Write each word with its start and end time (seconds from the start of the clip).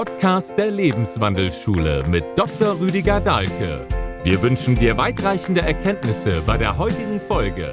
Podcast 0.00 0.58
der 0.58 0.70
Lebenswandelschule 0.70 2.02
mit 2.08 2.24
Dr. 2.34 2.80
Rüdiger 2.80 3.20
Dahlke. 3.20 3.86
Wir 4.24 4.40
wünschen 4.40 4.74
dir 4.74 4.96
weitreichende 4.96 5.60
Erkenntnisse 5.60 6.40
bei 6.46 6.56
der 6.56 6.78
heutigen 6.78 7.20
Folge. 7.20 7.70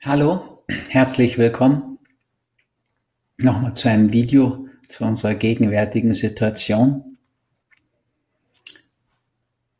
Hallo, 0.00 0.64
herzlich 0.88 1.36
willkommen 1.36 1.98
nochmal 3.36 3.74
zu 3.74 3.90
einem 3.90 4.14
Video 4.14 4.66
zu 4.88 5.04
unserer 5.04 5.34
gegenwärtigen 5.34 6.14
Situation. 6.14 7.18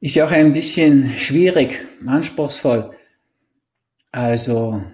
Ist 0.01 0.15
ja 0.15 0.27
auch 0.27 0.31
ein 0.31 0.53
bisschen 0.53 1.09
schwierig, 1.17 1.79
anspruchsvoll. 2.05 2.95
Also 4.11 4.85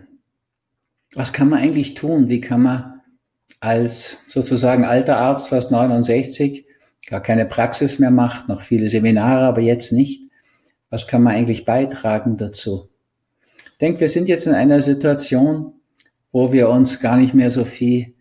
was 1.18 1.32
kann 1.32 1.48
man 1.48 1.58
eigentlich 1.58 1.94
tun? 1.94 2.28
Wie 2.28 2.40
kann 2.40 2.62
man 2.62 3.00
als 3.58 4.22
sozusagen 4.28 4.84
alter 4.84 5.16
Arzt, 5.16 5.48
fast 5.48 5.72
69, 5.72 6.64
gar 7.08 7.20
keine 7.20 7.44
Praxis 7.44 7.98
mehr 7.98 8.12
macht, 8.12 8.48
noch 8.48 8.60
viele 8.60 8.88
Seminare, 8.88 9.44
aber 9.44 9.60
jetzt 9.60 9.92
nicht. 9.92 10.30
Was 10.90 11.08
kann 11.08 11.24
man 11.24 11.34
eigentlich 11.34 11.64
beitragen 11.64 12.36
dazu? 12.36 12.88
Ich 13.72 13.78
denke, 13.78 13.98
wir 13.98 14.08
sind 14.08 14.28
jetzt 14.28 14.46
in 14.46 14.54
einer 14.54 14.80
Situation, 14.80 15.72
wo 16.30 16.52
wir 16.52 16.68
uns 16.68 17.00
gar 17.00 17.16
nicht 17.16 17.34
mehr 17.34 17.50
so 17.50 17.64
viel 17.64 18.14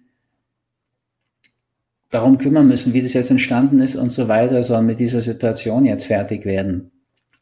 darum 2.10 2.40
kümmern 2.40 2.68
müssen, 2.68 2.94
wie 2.94 3.04
das 3.04 3.14
jetzt 3.14 3.30
entstanden 3.30 3.80
ist 3.80 3.96
und 3.96 4.12
so 4.12 4.28
weiter, 4.28 4.64
sondern 4.64 4.88
mit 4.88 5.00
dieser 5.00 5.22
Situation 5.22 5.86
jetzt 5.86 6.08
fertig 6.08 6.46
werden. 6.46 6.92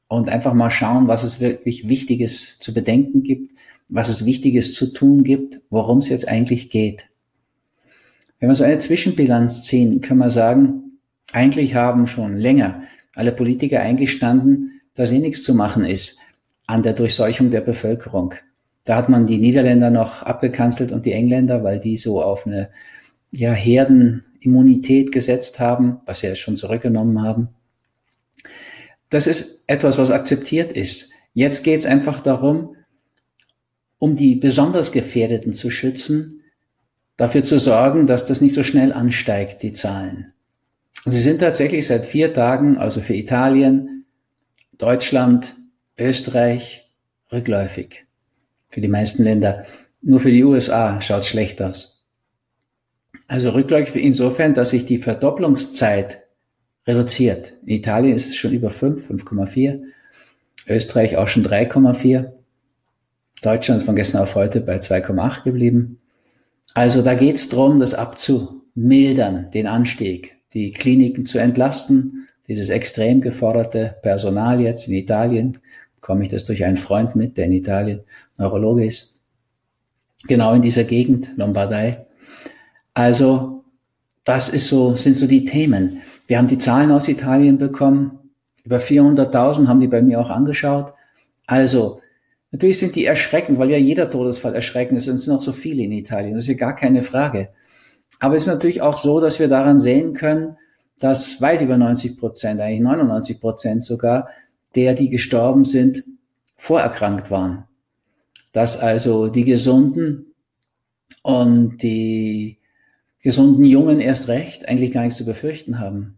Und 0.08 0.30
einfach 0.30 0.54
mal 0.54 0.70
schauen, 0.70 1.08
was 1.08 1.24
es 1.24 1.40
wirklich 1.40 1.90
Wichtiges 1.90 2.60
zu 2.60 2.74
bedenken 2.74 3.24
gibt, 3.24 3.52
was 3.90 4.10
es 4.10 4.26
Wichtiges 4.26 4.74
zu 4.74 4.94
tun 4.94 5.24
gibt, 5.24 5.62
worum 5.70 6.00
es 6.00 6.10
jetzt 6.10 6.28
eigentlich 6.28 6.70
geht. 6.70 7.08
Wenn 8.40 8.50
wir 8.50 8.56
so 8.56 8.64
eine 8.64 8.78
Zwischenbilanz 8.78 9.64
ziehen, 9.64 10.02
können 10.02 10.20
wir 10.20 10.30
sagen, 10.30 11.00
eigentlich 11.32 11.76
haben 11.76 12.08
schon 12.08 12.38
länger 12.38 12.84
alle 13.16 13.32
Politiker 13.32 13.80
eingestanden, 13.80 14.82
dass 14.94 15.12
eh 15.12 15.20
nichts 15.20 15.44
zu 15.44 15.56
machen 15.56 15.86
ist 15.86 16.20
an 16.68 16.84
der 16.84 16.94
Durchseuchung 16.94 17.52
der 17.52 17.62
Bevölkerung. 17.62 18.34
Da 18.84 18.98
hat 18.98 19.10
man 19.10 19.26
die 19.28 19.38
Niederländer 19.38 19.90
noch 19.90 20.24
abgekanzelt 20.24 20.92
und 20.92 21.06
die 21.06 21.14
Engländer, 21.14 21.64
weil 21.64 21.80
die 21.80 21.98
so 21.98 22.22
auf 22.22 22.46
eine 22.46 22.70
ja, 23.32 23.52
Herdenimmunität 23.52 25.12
gesetzt 25.12 25.60
haben, 25.60 26.02
was 26.06 26.20
sie 26.20 26.28
ja 26.28 26.36
schon 26.36 26.56
zurückgenommen 26.56 27.22
haben. 27.22 27.50
Das 29.16 29.28
ist 29.28 29.64
etwas, 29.68 29.98
was 29.98 30.12
akzeptiert 30.12 30.74
ist. 30.74 31.14
Jetzt 31.34 31.64
geht 31.64 31.80
es 31.80 31.86
einfach 31.86 32.20
darum, 32.20 32.76
um 33.98 34.18
die 34.18 34.36
besonders 34.36 34.92
Gefährdeten 34.92 35.54
zu 35.54 35.72
schützen, 35.72 36.44
dafür 37.16 37.42
zu 37.42 37.58
sorgen, 37.58 38.08
dass 38.08 38.26
das 38.26 38.42
nicht 38.42 38.54
so 38.54 38.66
schnell 38.66 38.92
ansteigt, 38.92 39.64
die 39.64 39.72
Zahlen. 39.72 40.34
Sie 41.06 41.22
sind 41.22 41.40
tatsächlich 41.40 41.88
seit 41.88 42.06
vier 42.06 42.34
Tagen, 42.34 42.76
also 42.76 43.00
für 43.00 43.16
Italien, 43.16 44.04
Deutschland, 44.78 45.56
Österreich, 45.98 46.92
rückläufig. 47.32 48.04
Für 48.68 48.82
die 48.82 48.90
meisten 48.90 49.24
Länder. 49.24 49.66
Nur 50.02 50.20
für 50.20 50.32
die 50.32 50.44
USA 50.44 51.00
schaut 51.00 51.24
schlecht 51.24 51.62
aus. 51.62 52.06
Also 53.30 53.52
rückläufig 53.52 54.04
insofern, 54.04 54.54
dass 54.54 54.72
sich 54.72 54.86
die 54.86 54.98
Verdopplungszeit 54.98 56.25
reduziert. 56.88 57.54
In 57.66 57.76
Italien 57.76 58.16
ist 58.16 58.30
es 58.30 58.36
schon 58.36 58.54
über 58.54 58.70
5, 58.70 59.10
5,4. 59.10 59.82
Österreich 60.68 61.18
auch 61.18 61.28
schon 61.28 61.46
3,4. 61.46 62.32
Deutschland 63.42 63.82
ist 63.82 63.86
von 63.86 63.96
gestern 63.96 64.22
auf 64.22 64.36
heute 64.36 64.62
bei 64.62 64.78
2,8 64.78 65.44
geblieben. 65.44 66.00
Also 66.74 67.02
da 67.02 67.14
geht 67.14 67.36
es 67.36 67.50
darum, 67.50 67.80
das 67.80 67.94
abzumildern, 67.94 69.52
den 69.52 69.68
Anstieg, 69.68 70.38
die 70.54 70.72
Kliniken 70.72 71.26
zu 71.26 71.40
entlasten, 71.40 72.28
dieses 72.48 72.70
extrem 72.70 73.22
geforderte 73.22 73.96
Personal 74.02 74.62
jetzt 74.62 74.88
in 74.88 74.96
Italien, 74.96 75.58
komme 76.02 76.24
ich 76.24 76.30
das 76.30 76.46
durch 76.46 76.64
einen 76.64 76.78
Freund 76.78 77.16
mit, 77.16 77.38
der 77.38 77.46
in 77.46 77.54
Italien 77.54 78.02
Neurologe 78.38 78.86
ist, 78.86 79.24
genau 80.28 80.54
in 80.54 80.62
dieser 80.62 80.84
Gegend, 80.84 81.30
Lombardei. 81.38 82.06
Also 82.94 83.64
das 84.24 84.50
ist 84.50 84.68
so, 84.68 84.96
sind 84.96 85.18
so 85.18 85.28
die 85.28 85.46
Themen. 85.46 86.02
Wir 86.28 86.38
haben 86.38 86.48
die 86.48 86.58
Zahlen 86.58 86.92
aus 86.92 87.08
Italien 87.08 87.58
bekommen, 87.58 88.20
über 88.64 88.78
400.000 88.78 89.68
haben 89.68 89.80
die 89.80 89.88
bei 89.88 90.02
mir 90.02 90.20
auch 90.20 90.30
angeschaut. 90.30 90.94
Also 91.46 92.02
Natürlich 92.56 92.80
sind 92.80 92.96
die 92.96 93.04
erschreckend, 93.04 93.60
weil 93.60 93.70
ja 93.70 93.78
jeder 93.78 94.10
Todesfall 94.10 94.56
erschreckend 94.56 94.98
ist 94.98 95.10
und 95.10 95.16
es 95.16 95.26
sind 95.26 95.34
noch 95.34 95.42
so 95.42 95.52
viele 95.52 95.84
in 95.84 95.92
Italien. 95.92 96.36
Das 96.36 96.44
ist 96.44 96.48
ja 96.48 96.56
gar 96.56 96.74
keine 96.74 97.04
Frage. 97.04 97.50
Aber 98.22 98.36
es 98.36 98.44
ist 98.44 98.54
natürlich 98.54 98.82
auch 98.82 98.98
so, 98.98 99.20
dass 99.20 99.40
wir 99.40 99.50
daran 99.50 99.78
sehen 99.82 100.14
können, 100.14 100.56
dass 101.02 101.42
weit 101.42 101.62
über 101.62 101.76
90 101.76 102.18
Prozent, 102.18 102.62
eigentlich 102.62 102.80
99 102.80 103.42
Prozent 103.42 103.84
sogar, 103.84 104.30
der, 104.74 104.94
die 104.94 105.10
gestorben 105.10 105.66
sind, 105.66 106.06
vorerkrankt 106.56 107.30
waren. 107.30 107.66
Dass 108.54 108.80
also 108.80 109.28
die 109.28 109.44
Gesunden 109.44 110.34
und 111.24 111.84
die 111.84 112.60
gesunden 113.26 113.66
Jungen 113.66 114.02
erst 114.02 114.28
recht 114.28 114.70
eigentlich 114.70 114.92
gar 114.92 115.02
nichts 115.02 115.18
zu 115.18 115.26
befürchten 115.26 115.80
haben. 115.80 116.16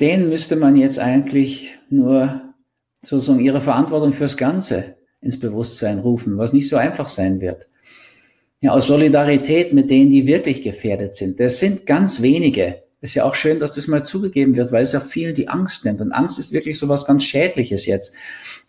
Den 0.00 0.30
müsste 0.30 0.56
man 0.56 0.74
jetzt 0.74 0.98
eigentlich 0.98 1.76
nur 1.90 2.40
sozusagen 3.02 3.44
ihre 3.44 3.60
Verantwortung 3.60 4.14
fürs 4.14 4.38
Ganze 4.38 4.96
ins 5.20 5.38
Bewusstsein 5.38 5.98
rufen, 5.98 6.38
was 6.38 6.54
nicht 6.54 6.66
so 6.66 6.78
einfach 6.78 7.08
sein 7.08 7.42
wird. 7.42 7.68
Ja, 8.62 8.72
aus 8.72 8.86
Solidarität 8.86 9.74
mit 9.74 9.90
denen, 9.90 10.10
die 10.10 10.26
wirklich 10.26 10.62
gefährdet 10.62 11.14
sind. 11.14 11.38
Das 11.38 11.60
sind 11.60 11.84
ganz 11.84 12.22
wenige. 12.22 12.82
Ist 13.02 13.14
ja 13.14 13.24
auch 13.24 13.34
schön, 13.34 13.60
dass 13.60 13.74
das 13.74 13.86
mal 13.86 14.02
zugegeben 14.02 14.56
wird, 14.56 14.72
weil 14.72 14.84
es 14.84 14.92
ja 14.92 15.00
vielen 15.00 15.34
die 15.34 15.48
Angst 15.48 15.84
nimmt. 15.84 16.00
Und 16.00 16.12
Angst 16.12 16.38
ist 16.38 16.54
wirklich 16.54 16.78
so 16.78 16.88
was 16.88 17.04
ganz 17.04 17.24
Schädliches 17.24 17.84
jetzt. 17.84 18.16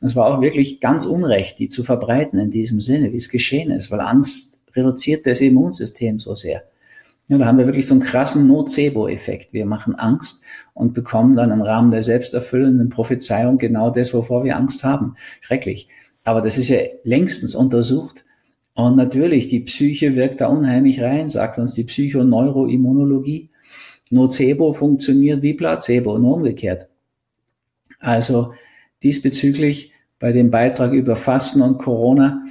Es 0.02 0.18
war 0.18 0.26
auch 0.26 0.42
wirklich 0.42 0.82
ganz 0.82 1.06
unrecht, 1.06 1.58
die 1.58 1.70
zu 1.70 1.86
verbreiten 1.86 2.38
in 2.38 2.52
diesem 2.52 2.82
Sinne, 2.82 3.14
wie 3.14 3.18
es 3.18 3.30
geschehen 3.30 3.72
ist, 3.72 3.92
weil 3.92 4.02
Angst 4.02 4.66
reduziert 4.76 5.26
das 5.26 5.40
Immunsystem 5.40 6.20
so 6.20 6.36
sehr. 6.36 6.64
Ja, 7.28 7.38
da 7.38 7.46
haben 7.46 7.58
wir 7.58 7.66
wirklich 7.66 7.88
so 7.88 7.94
einen 7.94 8.04
krassen 8.04 8.48
Nocebo-Effekt. 8.48 9.54
Wir 9.54 9.66
machen 9.66 9.96
Angst 9.96 10.44
und 10.74 10.94
bekommen 10.94 11.36
dann 11.36 11.52
im 11.52 11.62
Rahmen 11.62 11.92
der 11.92 12.04
selbsterfüllenden 12.04 12.90
Prophezeiung 12.90 13.58
genau 13.58 13.90
das, 13.90 14.14
wovor 14.14 14.44
wir 14.44 14.58
Angst 14.58 14.84
haben. 14.84 15.16
Schrecklich. 15.40 15.88
Aber 16.24 16.42
das 16.42 16.58
ist 16.58 16.70
ja 16.70 16.80
längstens 17.04 17.56
untersucht. 17.56 18.26
Und 18.74 18.96
natürlich, 18.96 19.48
die 19.50 19.62
Psyche 19.62 20.16
wirkt 20.16 20.42
da 20.42 20.48
unheimlich 20.48 21.02
rein, 21.02 21.30
sagt 21.30 21.58
uns 21.58 21.74
die 21.74 21.84
Psychoneuroimmunologie. 21.84 23.50
Nocebo 24.10 24.74
funktioniert 24.74 25.42
wie 25.42 25.54
Placebo, 25.54 26.18
nur 26.18 26.36
umgekehrt. 26.36 26.90
Also 28.00 28.54
diesbezüglich 29.04 29.94
bei 30.20 30.32
dem 30.32 30.52
Beitrag 30.52 30.94
über 30.94 31.16
Fasten 31.16 31.62
und 31.62 31.78
Corona, 31.78 32.46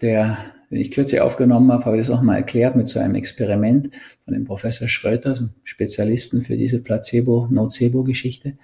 der 0.00 0.38
den 0.72 0.80
ich 0.80 0.90
kürzlich 0.90 1.20
aufgenommen 1.20 1.70
habe, 1.70 1.84
habe 1.84 2.00
ich 2.00 2.06
das 2.06 2.16
auch 2.16 2.22
mal 2.22 2.36
erklärt 2.36 2.76
mit 2.76 2.88
so 2.88 2.98
einem 2.98 3.14
Experiment 3.14 3.90
von 4.24 4.32
dem 4.32 4.46
Professor 4.46 4.88
Schröter, 4.88 5.50
Spezialisten 5.64 6.40
für 6.40 6.56
diese 6.56 6.82
Placebo-Nocebo-Geschichte. 6.82 8.54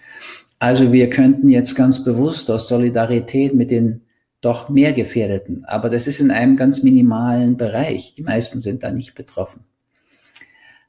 Also 0.58 0.90
wir 0.90 1.10
könnten 1.10 1.50
jetzt 1.50 1.74
ganz 1.74 2.04
bewusst 2.04 2.50
aus 2.50 2.66
Solidarität 2.66 3.54
mit 3.54 3.70
den 3.70 4.00
doch 4.40 4.70
mehr 4.70 4.94
Gefährdeten, 4.94 5.66
aber 5.66 5.90
das 5.90 6.06
ist 6.06 6.20
in 6.20 6.30
einem 6.30 6.56
ganz 6.56 6.82
minimalen 6.82 7.58
Bereich. 7.58 8.14
Die 8.16 8.22
meisten 8.22 8.60
sind 8.60 8.84
da 8.84 8.90
nicht 8.90 9.14
betroffen. 9.14 9.64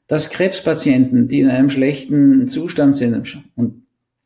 Dass 0.06 0.30
Krebspatienten, 0.30 1.28
die 1.28 1.40
in 1.40 1.50
einem 1.50 1.68
schlechten 1.68 2.48
Zustand 2.48 2.96
sind 2.96 3.44
und 3.56 3.82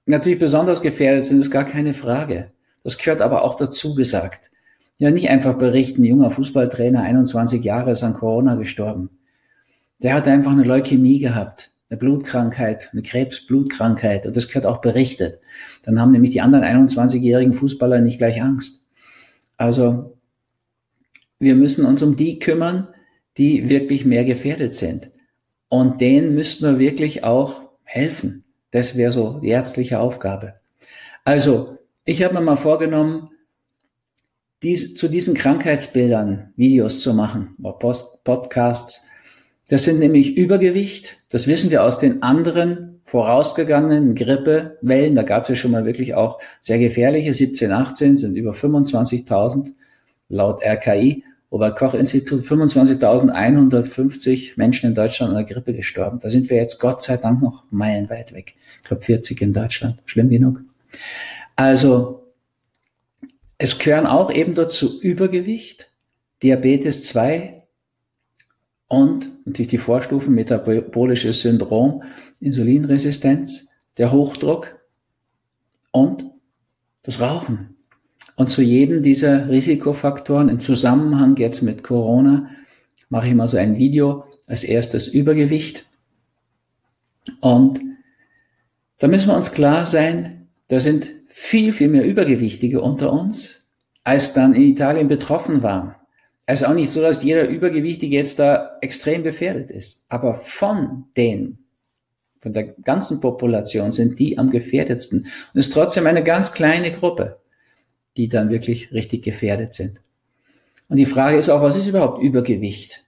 natürlich 0.06 0.38
besonders 0.38 0.81
gefährdet 0.81 1.26
sind, 1.26 1.41
ist 1.41 1.50
gar 1.50 1.65
keine 1.65 1.93
Frage. 1.93 2.53
Das 2.84 2.99
gehört 2.99 3.21
aber 3.21 3.43
auch 3.43 3.56
dazu 3.56 3.97
gesagt. 3.97 4.53
Ja, 4.99 5.10
nicht 5.10 5.28
einfach 5.28 5.59
berichten, 5.59 6.05
junger 6.05 6.31
Fußballtrainer, 6.31 7.02
21 7.02 7.64
Jahre, 7.64 7.93
ist 7.93 8.05
an 8.05 8.14
Corona 8.14 8.55
gestorben. 8.55 9.11
Der 9.99 10.14
hat 10.14 10.29
einfach 10.29 10.52
eine 10.52 10.62
Leukämie 10.62 11.19
gehabt, 11.19 11.73
eine 11.91 11.99
Blutkrankheit, 11.99 12.91
eine 12.93 13.02
Krebsblutkrankheit. 13.02 14.26
Und 14.26 14.37
das 14.37 14.49
gehört 14.49 14.67
auch 14.67 14.81
berichtet. 14.81 15.41
Dann 15.82 16.00
haben 16.00 16.12
nämlich 16.12 16.31
die 16.31 16.41
anderen 16.41 16.64
21-jährigen 16.64 17.55
Fußballer 17.55 18.00
nicht 18.00 18.19
gleich 18.19 18.41
Angst. 18.43 18.87
Also, 19.56 20.17
wir 21.38 21.56
müssen 21.56 21.85
uns 21.85 22.02
um 22.02 22.17
die 22.17 22.38
kümmern, 22.38 22.88
die 23.37 23.69
wirklich 23.69 24.05
mehr 24.05 24.25
gefährdet 24.25 24.75
sind. 24.75 25.11
Und 25.69 26.00
denen 26.00 26.35
müssten 26.35 26.64
wir 26.64 26.79
wirklich 26.79 27.25
auch 27.25 27.62
helfen. 27.82 28.44
Das 28.70 28.97
wäre 28.97 29.12
so 29.12 29.40
die 29.40 29.49
ärztliche 29.49 29.99
Aufgabe. 29.99 30.55
Also, 31.25 31.79
ich 32.05 32.23
habe 32.23 32.35
mir 32.35 32.40
mal 32.40 32.56
vorgenommen, 32.56 33.31
dies, 34.64 34.94
zu 34.94 35.08
diesen 35.08 35.34
Krankheitsbildern 35.34 36.52
Videos 36.56 37.00
zu 37.00 37.14
machen, 37.14 37.56
Post, 37.78 38.25
Podcasts. 38.25 39.06
Das 39.69 39.84
sind 39.84 39.99
nämlich 39.99 40.37
Übergewicht. 40.37 41.19
Das 41.31 41.46
wissen 41.46 41.70
wir 41.70 41.84
aus 41.84 41.99
den 41.99 42.22
anderen 42.22 43.00
vorausgegangenen 43.05 44.14
Grippewellen. 44.14 45.14
Da 45.14 45.22
gab 45.22 45.44
es 45.44 45.50
ja 45.50 45.56
schon 45.56 45.70
mal 45.70 45.84
wirklich 45.84 46.14
auch 46.14 46.40
sehr 46.61 46.78
gefährliche. 46.78 47.32
17, 47.32 47.70
18 47.70 48.16
sind 48.16 48.37
über 48.37 48.52
25.000 48.52 49.72
laut 50.28 50.62
RKI 50.64 51.25
Robert 51.52 51.78
Koch 51.78 51.94
Institut 51.94 52.40
25.150 52.40 54.55
Menschen 54.56 54.88
in 54.88 54.94
Deutschland 54.96 55.31
an 55.31 55.37
der 55.37 55.44
Grippe 55.44 55.72
gestorben. 55.72 56.19
Da 56.20 56.28
sind 56.28 56.50
wir 56.50 56.56
jetzt 56.56 56.81
Gott 56.81 57.02
sei 57.02 57.16
Dank 57.16 57.43
noch 57.43 57.64
meilenweit 57.70 58.32
weg. 58.32 58.55
Ich 58.78 58.88
glaube 58.88 59.02
40 59.02 59.40
in 59.40 59.52
Deutschland. 59.52 60.02
Schlimm 60.05 60.31
genug. 60.31 60.62
Also 61.55 62.24
es 63.64 63.78
gehören 63.78 64.06
auch 64.06 64.31
eben 64.31 64.55
dazu 64.55 65.00
Übergewicht, 65.00 65.90
Diabetes 66.43 67.05
2 67.05 67.62
und 68.88 69.46
natürlich 69.46 69.70
die 69.70 69.78
Vorstufen 69.78 70.34
metabolisches 70.34 71.40
Syndrom, 71.40 72.02
Insulinresistenz, 72.40 73.70
der 73.96 74.12
Hochdruck 74.12 74.78
und 75.93 76.26
das 77.05 77.22
Rauchen. 77.22 77.76
Und 78.37 78.50
zu 78.50 78.61
jedem 78.61 79.02
dieser 79.02 79.49
Risikofaktoren 79.49 80.50
im 80.50 80.61
Zusammenhang 80.61 81.34
jetzt 81.38 81.62
mit 81.62 81.82
Corona 81.82 82.50
mache 83.08 83.28
ich 83.28 83.34
mal 83.34 83.49
so 83.49 83.56
ein 83.56 83.78
Video. 83.78 84.26
Als 84.46 84.62
erstes 84.62 85.08
Übergewicht. 85.08 85.87
Und 87.40 87.81
da 88.99 89.08
müssen 89.08 89.28
wir 89.28 89.37
uns 89.37 89.52
klar 89.52 89.87
sein, 89.87 90.49
da 90.69 90.81
sind 90.81 91.06
viel, 91.36 91.72
viel 91.72 91.88
mehr 91.88 92.04
Übergewichtige 92.04 92.81
unter 92.81 93.12
uns, 93.12 93.69
als 94.04 94.34
dann 94.34 94.54
in 94.54 94.62
Italien 94.62 95.08
betroffen 95.08 95.62
waren. 95.62 95.94
Also 96.46 96.66
auch 96.66 96.75
nicht 96.75 96.90
so, 96.90 97.00
dass 97.00 97.25
jeder 97.25 97.48
Übergewichtige 97.48 98.16
jetzt 98.16 98.38
da 98.38 98.76
extrem 98.81 99.22
gefährdet 99.22 99.70
ist. 99.70 100.04
Aber 100.08 100.34
von 100.34 101.06
den, 101.16 101.58
von 102.40 102.52
der 102.52 102.64
ganzen 102.64 103.20
Population 103.20 103.92
sind 103.92 104.19
die 104.19 104.38
am 104.38 104.50
gefährdetsten. 104.50 105.20
Und 105.20 105.58
es 105.58 105.69
ist 105.69 105.72
trotzdem 105.72 106.06
eine 106.06 106.22
ganz 106.22 106.52
kleine 106.52 106.92
Gruppe 106.92 107.38
die 108.16 108.28
dann 108.28 108.50
wirklich 108.50 108.92
richtig 108.92 109.22
gefährdet 109.22 109.75
sind. 109.75 110.00
Und 110.88 110.96
die 110.96 111.06
Frage 111.06 111.37
ist 111.37 111.48
auch, 111.48 111.62
was 111.62 111.76
ist 111.76 111.87
überhaupt 111.87 112.22
Übergewicht? 112.22 113.04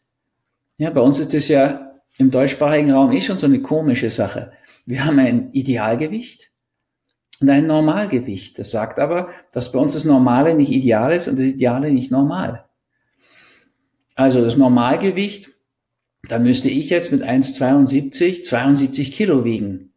Ja, 0.78 0.90
bei 0.90 1.00
uns 1.00 1.18
ist 1.18 1.34
das 1.34 1.48
ja 1.48 1.92
im 2.18 2.30
deutschsprachigen 2.30 2.90
Raum 2.90 3.12
eh 3.12 3.20
schon 3.20 3.38
so 3.38 3.46
eine 3.46 3.60
komische 3.60 4.10
Sache. 4.10 4.52
Wir 4.84 5.04
haben 5.04 5.18
ein 5.18 5.52
Idealgewicht 5.52 6.50
und 7.40 7.50
ein 7.50 7.66
Normalgewicht. 7.66 8.58
Das 8.58 8.70
sagt 8.70 8.98
aber, 8.98 9.30
dass 9.52 9.72
bei 9.72 9.78
uns 9.78 9.94
das 9.94 10.04
Normale 10.04 10.54
nicht 10.54 10.70
ideal 10.70 11.14
ist 11.14 11.28
und 11.28 11.38
das 11.38 11.46
Ideale 11.46 11.92
nicht 11.92 12.10
normal. 12.10 12.64
Also 14.14 14.42
das 14.42 14.56
Normalgewicht, 14.56 15.50
da 16.28 16.38
müsste 16.38 16.68
ich 16.70 16.90
jetzt 16.90 17.12
mit 17.12 17.22
1,72 17.22 18.42
72 18.42 19.12
Kilo 19.12 19.44
wiegen. 19.44 19.92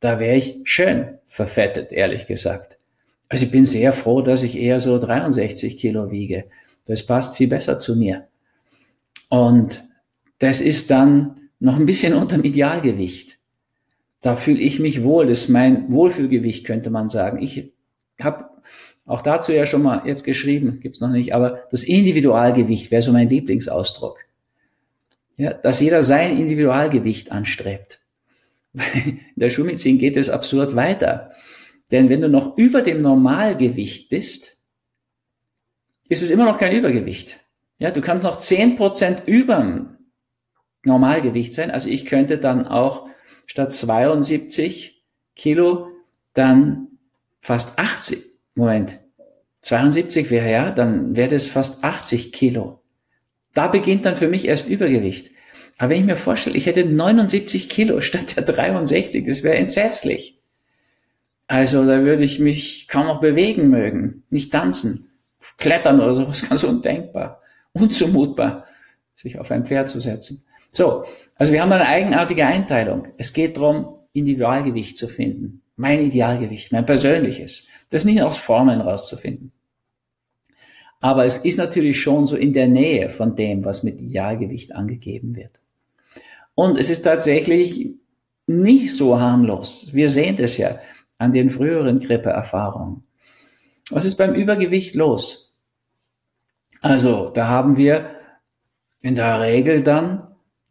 Da 0.00 0.18
wäre 0.18 0.36
ich 0.36 0.60
schön 0.64 1.18
verfettet, 1.26 1.92
ehrlich 1.92 2.26
gesagt. 2.26 2.78
Also 3.28 3.44
ich 3.44 3.50
bin 3.50 3.66
sehr 3.66 3.92
froh, 3.92 4.22
dass 4.22 4.42
ich 4.42 4.56
eher 4.58 4.80
so 4.80 4.98
63 4.98 5.76
Kilo 5.76 6.10
wiege. 6.10 6.44
Das 6.86 7.04
passt 7.04 7.36
viel 7.36 7.48
besser 7.48 7.78
zu 7.78 7.96
mir. 7.96 8.28
Und 9.28 9.84
das 10.38 10.62
ist 10.62 10.90
dann 10.90 11.50
noch 11.60 11.76
ein 11.76 11.86
bisschen 11.86 12.14
unterm 12.14 12.44
Idealgewicht. 12.44 13.37
Da 14.20 14.36
fühle 14.36 14.60
ich 14.60 14.80
mich 14.80 15.04
wohl. 15.04 15.26
Das 15.26 15.38
ist 15.42 15.48
mein 15.48 15.92
Wohlfühlgewicht, 15.92 16.66
könnte 16.66 16.90
man 16.90 17.08
sagen. 17.10 17.42
Ich 17.42 17.72
habe 18.20 18.48
auch 19.06 19.22
dazu 19.22 19.52
ja 19.52 19.64
schon 19.64 19.82
mal 19.82 20.02
jetzt 20.06 20.24
geschrieben, 20.24 20.80
gibt's 20.80 21.00
noch 21.00 21.08
nicht, 21.08 21.34
aber 21.34 21.62
das 21.70 21.82
Individualgewicht 21.82 22.90
wäre 22.90 23.02
so 23.02 23.12
mein 23.12 23.28
Lieblingsausdruck. 23.28 24.18
Ja, 25.36 25.54
dass 25.54 25.80
jeder 25.80 26.02
sein 26.02 26.36
Individualgewicht 26.36 27.32
anstrebt. 27.32 28.00
In 28.74 29.20
der 29.36 29.50
Schulmedizin 29.50 29.98
geht 29.98 30.16
es 30.16 30.28
absurd 30.28 30.74
weiter. 30.74 31.32
Denn 31.90 32.10
wenn 32.10 32.20
du 32.20 32.28
noch 32.28 32.58
über 32.58 32.82
dem 32.82 33.00
Normalgewicht 33.00 34.10
bist, 34.10 34.58
ist 36.08 36.22
es 36.22 36.30
immer 36.30 36.44
noch 36.44 36.58
kein 36.58 36.74
Übergewicht. 36.74 37.38
Ja, 37.78 37.90
du 37.90 38.00
kannst 38.00 38.24
noch 38.24 38.40
zehn 38.40 38.76
Prozent 38.76 39.22
über 39.26 39.96
Normalgewicht 40.84 41.54
sein. 41.54 41.70
Also 41.70 41.88
ich 41.88 42.04
könnte 42.04 42.38
dann 42.38 42.66
auch 42.66 43.08
statt 43.48 43.72
72 43.72 45.02
Kilo 45.34 45.88
dann 46.34 46.86
fast 47.40 47.78
80, 47.78 48.22
Moment, 48.54 49.00
72 49.62 50.30
wäre 50.30 50.50
ja, 50.50 50.70
dann 50.70 51.16
wäre 51.16 51.30
das 51.30 51.46
fast 51.46 51.82
80 51.82 52.32
Kilo. 52.32 52.80
Da 53.54 53.66
beginnt 53.66 54.04
dann 54.04 54.16
für 54.16 54.28
mich 54.28 54.46
erst 54.46 54.68
Übergewicht. 54.68 55.32
Aber 55.78 55.90
wenn 55.90 56.00
ich 56.00 56.06
mir 56.06 56.16
vorstelle, 56.16 56.56
ich 56.56 56.66
hätte 56.66 56.84
79 56.84 57.68
Kilo 57.68 58.00
statt 58.00 58.36
der 58.36 58.44
63, 58.44 59.24
das 59.24 59.42
wäre 59.42 59.56
entsetzlich. 59.56 60.40
Also 61.46 61.84
da 61.86 62.02
würde 62.02 62.24
ich 62.24 62.38
mich 62.38 62.86
kaum 62.88 63.06
noch 63.06 63.20
bewegen 63.20 63.68
mögen, 63.68 64.24
nicht 64.28 64.52
tanzen, 64.52 65.10
klettern 65.56 66.00
oder 66.00 66.14
sowas, 66.14 66.46
ganz 66.48 66.62
undenkbar, 66.64 67.40
unzumutbar, 67.72 68.66
sich 69.16 69.38
auf 69.38 69.50
ein 69.50 69.64
Pferd 69.64 69.88
zu 69.88 70.00
setzen. 70.00 70.44
So, 70.70 71.04
also 71.38 71.52
wir 71.52 71.62
haben 71.62 71.72
eine 71.72 71.86
eigenartige 71.86 72.44
Einteilung. 72.44 73.06
Es 73.16 73.32
geht 73.32 73.56
darum, 73.56 73.94
Individualgewicht 74.12 74.98
zu 74.98 75.08
finden. 75.08 75.62
Mein 75.76 76.00
Idealgewicht, 76.00 76.72
mein 76.72 76.84
persönliches. 76.84 77.68
Das 77.90 78.04
nicht 78.04 78.20
aus 78.20 78.38
Formeln 78.38 78.80
rauszufinden. 78.80 79.52
Aber 81.00 81.24
es 81.24 81.38
ist 81.38 81.58
natürlich 81.58 82.00
schon 82.00 82.26
so 82.26 82.36
in 82.36 82.52
der 82.52 82.66
Nähe 82.66 83.08
von 83.08 83.36
dem, 83.36 83.64
was 83.64 83.84
mit 83.84 84.00
Idealgewicht 84.00 84.74
angegeben 84.74 85.36
wird. 85.36 85.60
Und 86.56 86.76
es 86.76 86.90
ist 86.90 87.02
tatsächlich 87.02 87.94
nicht 88.48 88.96
so 88.96 89.20
harmlos. 89.20 89.90
Wir 89.92 90.10
sehen 90.10 90.36
das 90.36 90.56
ja 90.56 90.80
an 91.18 91.32
den 91.32 91.50
früheren 91.50 92.00
Grippeerfahrungen. 92.00 93.04
Was 93.90 94.04
ist 94.04 94.16
beim 94.16 94.34
Übergewicht 94.34 94.96
los? 94.96 95.56
Also, 96.80 97.30
da 97.30 97.46
haben 97.46 97.76
wir 97.76 98.10
in 99.02 99.14
der 99.14 99.40
Regel 99.40 99.82
dann 99.82 100.27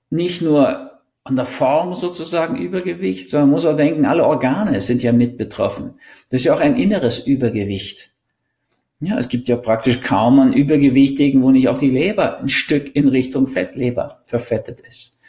nicht 0.09 0.42
nur 0.42 0.88
an 1.27 1.36
der 1.36 1.45
Form 1.45 1.94
sozusagen 1.94 2.56
Übergewicht, 2.57 3.30
sondern 3.30 3.50
man 3.50 3.56
muss 3.56 3.65
auch 3.65 3.75
denken, 3.75 4.06
alle 4.06 4.25
Organe 4.25 4.80
sind 4.80 5.04
ja 5.04 5.12
mit 5.12 5.38
betroffen. 5.38 5.95
Das 6.30 6.42
ist 6.42 6.45
ja 6.45 6.56
auch 6.56 6.62
ein 6.62 6.77
inneres 6.77 7.27
Übergewicht. 7.27 8.12
Ja, 9.00 9.18
es 9.18 9.27
gibt 9.27 9.50
ja 9.50 9.57
praktisch 9.57 10.01
kaum 10.01 10.39
einen 10.39 10.54
Übergewichtigen, 10.54 11.44
wo 11.44 11.51
nicht 11.51 11.68
auch 11.68 11.77
die 11.77 11.89
Leber 11.89 12.39
ein 12.39 12.50
Stück 12.50 12.95
in 12.95 13.09
Richtung 13.09 13.45
Fettleber 13.45 14.19
verfettet 14.24 14.80
ist. 14.88 15.19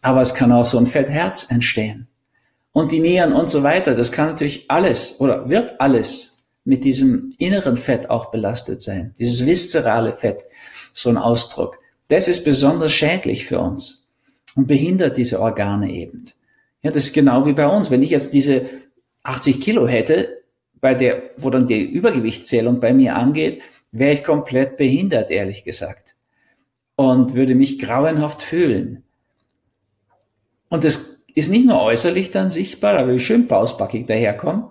Aber 0.00 0.22
es 0.22 0.34
kann 0.34 0.50
auch 0.50 0.64
so 0.64 0.78
ein 0.78 0.86
Fettherz 0.86 1.50
entstehen 1.50 2.08
und 2.72 2.90
die 2.90 3.00
Nieren 3.00 3.32
und 3.32 3.48
so 3.48 3.62
weiter. 3.62 3.94
Das 3.94 4.10
kann 4.10 4.30
natürlich 4.30 4.70
alles 4.70 5.20
oder 5.20 5.48
wird 5.48 5.80
alles 5.80 6.46
mit 6.64 6.82
diesem 6.82 7.34
inneren 7.38 7.76
Fett 7.76 8.08
auch 8.08 8.30
belastet 8.30 8.82
sein. 8.82 9.14
Dieses 9.18 9.46
viszerale 9.46 10.14
Fett, 10.14 10.46
so 10.94 11.10
ein 11.10 11.18
Ausdruck. 11.18 11.78
Das 12.08 12.26
ist 12.26 12.44
besonders 12.44 12.92
schädlich 12.92 13.44
für 13.44 13.60
uns 13.60 14.01
und 14.56 14.66
behindert 14.66 15.16
diese 15.16 15.40
Organe 15.40 15.90
eben. 15.90 16.26
Ja, 16.82 16.90
das 16.90 17.04
ist 17.04 17.12
genau 17.12 17.46
wie 17.46 17.52
bei 17.52 17.66
uns. 17.66 17.90
Wenn 17.90 18.02
ich 18.02 18.10
jetzt 18.10 18.34
diese 18.34 18.66
80 19.22 19.60
Kilo 19.60 19.86
hätte, 19.86 20.42
bei 20.80 20.94
der, 20.94 21.22
wo 21.36 21.48
dann 21.48 21.66
die 21.66 21.80
Übergewichtszählung 21.82 22.80
bei 22.80 22.92
mir 22.92 23.16
angeht, 23.16 23.62
wäre 23.92 24.14
ich 24.14 24.24
komplett 24.24 24.76
behindert, 24.76 25.30
ehrlich 25.30 25.64
gesagt. 25.64 26.14
Und 26.96 27.34
würde 27.34 27.54
mich 27.54 27.78
grauenhaft 27.78 28.42
fühlen. 28.42 29.04
Und 30.68 30.84
das 30.84 31.24
ist 31.34 31.50
nicht 31.50 31.66
nur 31.66 31.80
äußerlich 31.80 32.30
dann 32.30 32.50
sichtbar, 32.50 32.98
aber 32.98 33.14
wie 33.14 33.20
schön 33.20 33.48
pausbackig 33.48 34.06
daherkommen, 34.06 34.64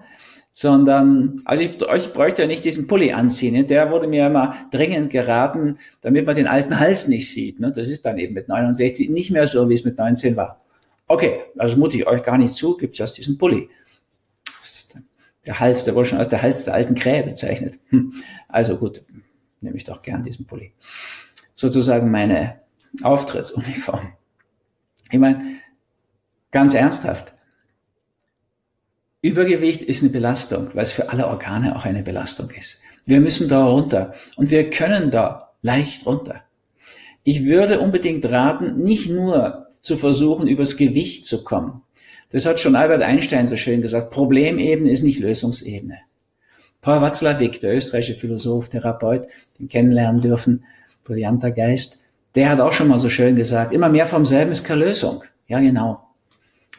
sondern, 0.54 1.42
also 1.46 1.64
ich, 1.64 1.82
ich 1.82 2.14
bräuchte 2.14 2.42
ja 2.42 2.48
nicht 2.48 2.66
diesen 2.66 2.88
Pulli 2.88 3.14
anziehen. 3.14 3.54
Ne? 3.54 3.64
Der 3.64 3.90
wurde 3.92 4.08
mir 4.08 4.28
immer 4.28 4.56
dringend 4.72 5.12
geraten, 5.12 5.78
damit 6.02 6.26
man 6.26 6.36
den 6.36 6.48
alten 6.48 6.80
Hals 6.80 7.08
nicht 7.08 7.32
sieht. 7.32 7.60
Ne? 7.60 7.72
Das 7.72 7.88
ist 7.88 8.06
dann 8.06 8.18
eben 8.18 8.34
mit 8.34 8.48
69 8.48 9.10
nicht 9.10 9.32
mehr 9.32 9.48
so, 9.48 9.70
wie 9.70 9.74
es 9.74 9.86
mit 9.86 9.98
19 9.98 10.36
war. 10.36 10.60
Okay, 11.08 11.42
also 11.58 11.78
mute 11.78 11.98
ich 11.98 12.08
euch 12.08 12.24
gar 12.24 12.38
nicht 12.38 12.54
zu, 12.54 12.78
gibt's 12.78 13.02
aus 13.02 13.14
diesem 13.14 13.38
Pulli. 13.38 13.68
Der 15.46 15.60
Hals, 15.60 15.86
der 15.86 15.96
wurde 15.96 16.10
schon 16.10 16.20
als 16.20 16.30
der 16.30 16.42
Hals 16.42 16.66
der 16.66 16.76
alten 16.76 16.94
Krähe 16.94 17.24
bezeichnet. 17.24 17.80
Hm. 17.90 18.14
Also 18.48 18.78
gut, 18.78 19.04
nehme 19.60 19.76
ich 19.76 19.86
doch 19.86 20.04
gern 20.04 20.22
diesen 20.22 20.46
Pulli. 20.46 20.72
Sozusagen 21.56 22.12
meine 22.12 22.60
Auftrittsuniform. 23.02 24.14
Ich 25.10 25.20
meine, 25.20 25.62
Ganz 26.52 26.74
ernsthaft. 26.74 27.34
Übergewicht 29.22 29.84
ist 29.84 30.02
eine 30.02 30.12
Belastung, 30.12 30.70
weil 30.74 30.84
es 30.84 30.92
für 30.92 31.10
alle 31.10 31.28
Organe 31.28 31.76
auch 31.76 31.86
eine 31.86 32.02
Belastung 32.02 32.50
ist. 32.52 32.80
Wir 33.06 33.22
müssen 33.22 33.50
da 33.50 33.66
runter 33.66 34.14
und 34.36 34.50
wir 34.50 34.70
können 34.70 35.12
da 35.12 35.52
leicht 35.62 36.06
runter. 36.06 36.42
Ich 37.24 37.46
würde 37.46 37.80
unbedingt 37.80 38.26
raten, 38.26 38.82
nicht 38.82 39.10
nur 39.10 39.68
zu 39.82 39.96
versuchen, 39.96 40.48
übers 40.48 40.76
Gewicht 40.78 41.26
zu 41.26 41.44
kommen. 41.44 41.82
Das 42.32 42.46
hat 42.46 42.60
schon 42.60 42.76
Albert 42.76 43.04
Einstein 43.04 43.48
so 43.48 43.58
schön 43.58 43.82
gesagt. 43.82 44.12
Problemebene 44.12 44.90
ist 44.90 45.04
nicht 45.04 45.20
Lösungsebene. 45.20 46.00
Paul 46.82 47.02
Watzlawick, 47.02 47.60
der 47.60 47.76
österreichische 47.76 48.20
Philosoph, 48.20 48.70
Therapeut, 48.70 49.28
den 49.60 49.70
kennenlernen 49.70 50.22
dürfen, 50.22 50.64
brillanter 51.04 51.52
Geist, 51.52 52.04
der 52.34 52.50
hat 52.50 52.60
auch 52.60 52.72
schon 52.72 52.88
mal 52.88 53.00
so 53.00 53.10
schön 53.10 53.36
gesagt, 53.36 53.74
immer 53.74 53.90
mehr 53.90 54.08
vom 54.08 54.26
selben 54.26 54.52
ist 54.52 54.64
keine 54.64 54.86
Lösung. 54.86 55.24
Ja, 55.48 55.60
genau. 55.60 56.02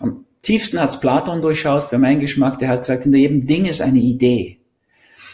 Am 0.00 0.24
tiefsten 0.42 0.80
hat's 0.80 1.00
Platon 1.00 1.40
durchschaut, 1.40 1.84
für 1.84 1.98
meinen 1.98 2.20
Geschmack, 2.20 2.58
der 2.58 2.68
hat 2.68 2.80
gesagt, 2.80 3.04
hinter 3.04 3.18
jedem 3.18 3.46
Ding 3.46 3.64
ist 3.64 3.80
eine 3.80 4.00
Idee. 4.00 4.58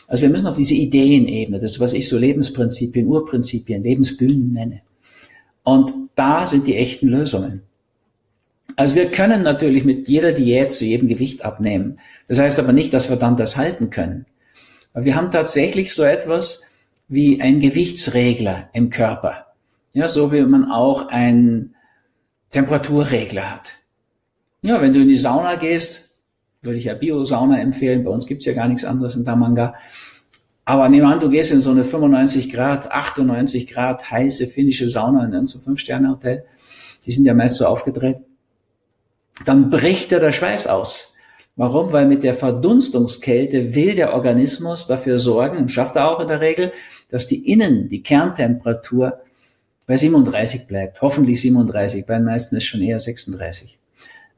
Also 0.07 0.23
wir 0.23 0.31
müssen 0.31 0.47
auf 0.47 0.57
diese 0.57 0.75
Ideenebene, 0.75 1.61
das 1.61 1.81
was 1.81 1.93
ich 1.93 2.09
so 2.09 2.19
Lebensprinzipien, 2.19 3.07
Urprinzipien, 3.07 3.83
Lebensbühnen 3.83 4.53
nenne. 4.53 4.81
Und 5.65 5.93
da 6.15 6.47
sind 6.47 6.67
die 6.67 6.77
echten 6.77 7.09
Lösungen. 7.09 7.63
Also 8.77 8.95
wir 8.95 9.11
können 9.11 9.43
natürlich 9.43 9.85
mit 9.85 10.09
jeder 10.09 10.33
Diät 10.33 10.73
zu 10.73 10.85
jedem 10.85 11.09
Gewicht 11.09 11.45
abnehmen. 11.45 11.99
Das 12.27 12.39
heißt 12.39 12.59
aber 12.59 12.73
nicht, 12.73 12.95
dass 12.95 13.11
wir 13.11 13.17
dann 13.17 13.37
das 13.37 13.57
halten 13.57 13.91
können. 13.91 14.25
Wir 14.95 15.17
haben 15.17 15.31
tatsächlich 15.31 15.93
so 15.95 16.05
etwas 16.05 16.71
wie 17.09 17.41
ein 17.41 17.61
Gewichtsregler 17.61 18.71
im 18.73 18.91
Körper. 18.91 19.47
Ja, 19.93 20.09
so 20.09 20.33
wie 20.33 20.43
man 20.43 20.71
auch 20.71 21.09
einen 21.09 21.75
Temperaturregler 22.51 23.51
hat. 23.51 23.73
Ja, 24.65 24.81
wenn 24.81 24.93
du 24.93 25.01
in 25.01 25.09
die 25.09 25.17
Sauna 25.17 25.55
gehst, 25.55 26.17
würde 26.63 26.79
ich 26.79 26.85
ja 26.85 26.95
Bio-Sauna 26.95 27.61
empfehlen. 27.61 28.05
Bei 28.05 28.11
uns 28.11 28.27
gibt's 28.27 28.45
ja 28.45 28.53
gar 28.53 28.69
nichts 28.69 28.85
anderes 28.85 29.15
in 29.17 29.25
Damanga. 29.25 29.75
Aber 30.65 30.89
nehmen 30.89 31.07
an, 31.07 31.21
du 31.21 31.31
gehst 31.31 31.53
in 31.53 31.61
so 31.61 31.71
eine 31.71 31.85
95 31.85 32.53
Grad, 32.53 32.91
98 32.91 33.69
Grad 33.69 34.11
heiße 34.11 34.47
finnische 34.49 34.89
Sauna 34.89 35.25
in 35.25 35.35
einem 35.35 35.47
Fünf-Sterne-Hotel. 35.47 36.45
Die 37.07 37.13
sind 37.13 37.25
ja 37.25 37.35
meist 37.35 37.57
so 37.57 37.67
aufgedreht. 37.67 38.19
Dann 39.47 39.71
bricht 39.71 40.11
dir 40.11 40.21
der 40.21 40.33
Schweiß 40.33 40.67
aus. 40.67 41.15
Warum? 41.57 41.93
Weil 41.93 42.07
mit 42.07 42.23
der 42.23 42.35
Verdunstungskälte 42.35 43.75
will 43.75 43.95
der 43.95 44.13
Organismus 44.15 44.87
dafür 44.87 45.19
sorgen, 45.19 45.57
und 45.59 45.73
schafft 45.73 45.97
er 45.97 46.11
auch 46.11 46.21
in 46.21 46.29
der 46.29 46.41
Regel, 46.41 46.73
dass 47.09 47.27
die 47.27 47.51
Innen, 47.51 47.89
die 47.89 48.03
Kerntemperatur 48.03 49.21
bei 49.87 49.97
37 49.97 50.67
bleibt. 50.67 51.01
Hoffentlich 51.01 51.41
37, 51.41 52.05
bei 52.05 52.15
den 52.15 52.25
meisten 52.25 52.57
ist 52.57 52.65
schon 52.65 52.83
eher 52.83 53.01
36. 53.01 53.79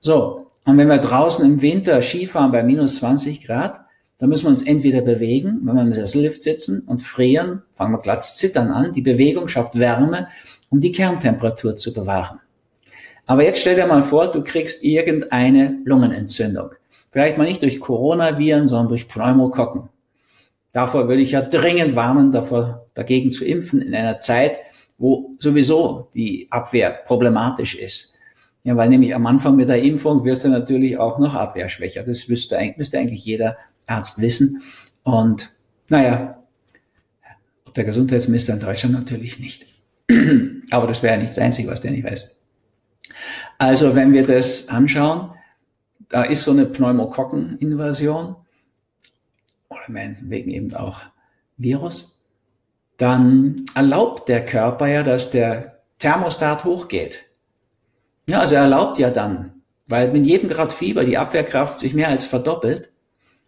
So, 0.00 0.50
und 0.64 0.78
wenn 0.78 0.88
wir 0.88 0.98
draußen 0.98 1.44
im 1.44 1.60
Winter 1.60 2.00
Skifahren 2.00 2.52
bei 2.52 2.62
minus 2.62 2.96
20 2.96 3.44
Grad, 3.44 3.80
dann 4.18 4.28
müssen 4.28 4.44
wir 4.44 4.50
uns 4.50 4.62
entweder 4.62 5.00
bewegen, 5.00 5.60
wenn 5.62 5.74
wir 5.74 5.82
im 5.82 5.92
Sessellift 5.92 6.42
sitzen 6.42 6.84
und 6.86 7.02
frieren, 7.02 7.62
fangen 7.74 7.92
wir 7.92 8.00
glatt 8.00 8.22
zittern 8.22 8.70
an. 8.70 8.92
Die 8.92 9.00
Bewegung 9.02 9.48
schafft 9.48 9.78
Wärme, 9.78 10.28
um 10.68 10.80
die 10.80 10.92
Kerntemperatur 10.92 11.76
zu 11.76 11.92
bewahren. 11.92 12.40
Aber 13.26 13.44
jetzt 13.44 13.60
stell 13.60 13.76
dir 13.76 13.86
mal 13.86 14.02
vor, 14.02 14.30
du 14.30 14.42
kriegst 14.42 14.84
irgendeine 14.84 15.78
Lungenentzündung. 15.84 16.70
Vielleicht 17.10 17.38
mal 17.38 17.44
nicht 17.44 17.62
durch 17.62 17.80
Coronaviren, 17.80 18.68
sondern 18.68 18.88
durch 18.88 19.08
Pneumokokken. 19.08 19.88
Davor 20.72 21.08
würde 21.08 21.22
ich 21.22 21.32
ja 21.32 21.42
dringend 21.42 21.96
warnen, 21.96 22.30
davor, 22.30 22.86
dagegen 22.94 23.30
zu 23.30 23.44
impfen 23.44 23.82
in 23.82 23.94
einer 23.94 24.18
Zeit, 24.18 24.58
wo 24.98 25.34
sowieso 25.38 26.08
die 26.14 26.46
Abwehr 26.50 26.90
problematisch 26.90 27.74
ist. 27.74 28.19
Ja, 28.62 28.76
weil 28.76 28.88
nämlich 28.88 29.14
am 29.14 29.26
Anfang 29.26 29.56
mit 29.56 29.68
der 29.68 29.82
Impfung 29.82 30.24
wirst 30.24 30.44
du 30.44 30.48
natürlich 30.48 30.98
auch 30.98 31.18
noch 31.18 31.34
abwehrschwächer. 31.34 32.02
Das 32.02 32.28
wüsste, 32.28 32.58
müsste 32.76 32.98
eigentlich 32.98 33.24
jeder 33.24 33.56
Arzt 33.86 34.20
wissen. 34.20 34.62
Und 35.02 35.50
naja, 35.88 36.42
der 37.74 37.84
Gesundheitsminister 37.84 38.54
in 38.54 38.60
Deutschland 38.60 38.94
natürlich 38.94 39.38
nicht. 39.38 39.66
Aber 40.70 40.86
das 40.86 41.02
wäre 41.02 41.14
ja 41.14 41.22
nicht 41.22 41.36
das 41.36 41.66
was 41.66 41.80
der 41.80 41.92
nicht 41.92 42.04
weiß. 42.04 42.36
Also 43.58 43.94
wenn 43.94 44.12
wir 44.12 44.26
das 44.26 44.68
anschauen, 44.68 45.32
da 46.08 46.22
ist 46.24 46.44
so 46.44 46.50
eine 46.50 46.66
Pneumokokkeninvasion 46.66 48.36
oder 49.68 49.80
meinetwegen 49.88 50.50
eben 50.50 50.74
auch 50.74 51.00
Virus, 51.56 52.20
dann 52.96 53.64
erlaubt 53.74 54.28
der 54.28 54.44
Körper 54.44 54.86
ja, 54.86 55.02
dass 55.02 55.30
der 55.30 55.80
Thermostat 55.98 56.64
hochgeht. 56.64 57.29
Ja, 58.30 58.38
also 58.38 58.54
er 58.54 58.62
erlaubt 58.62 59.00
ja 59.00 59.10
dann, 59.10 59.62
weil 59.88 60.12
mit 60.12 60.24
jedem 60.24 60.48
Grad 60.48 60.72
Fieber 60.72 61.02
die 61.04 61.18
Abwehrkraft 61.18 61.80
sich 61.80 61.94
mehr 61.94 62.06
als 62.06 62.26
verdoppelt. 62.26 62.92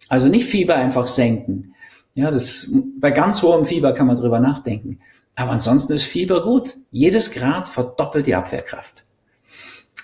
Also 0.08 0.26
nicht 0.26 0.46
Fieber 0.46 0.74
einfach 0.74 1.06
senken. 1.06 1.76
Ja, 2.14 2.32
das, 2.32 2.74
bei 2.98 3.12
ganz 3.12 3.40
hohem 3.44 3.64
Fieber 3.64 3.92
kann 3.94 4.08
man 4.08 4.16
drüber 4.16 4.40
nachdenken. 4.40 4.98
Aber 5.36 5.52
ansonsten 5.52 5.92
ist 5.92 6.02
Fieber 6.02 6.42
gut. 6.42 6.78
Jedes 6.90 7.30
Grad 7.30 7.68
verdoppelt 7.68 8.26
die 8.26 8.34
Abwehrkraft. 8.34 9.04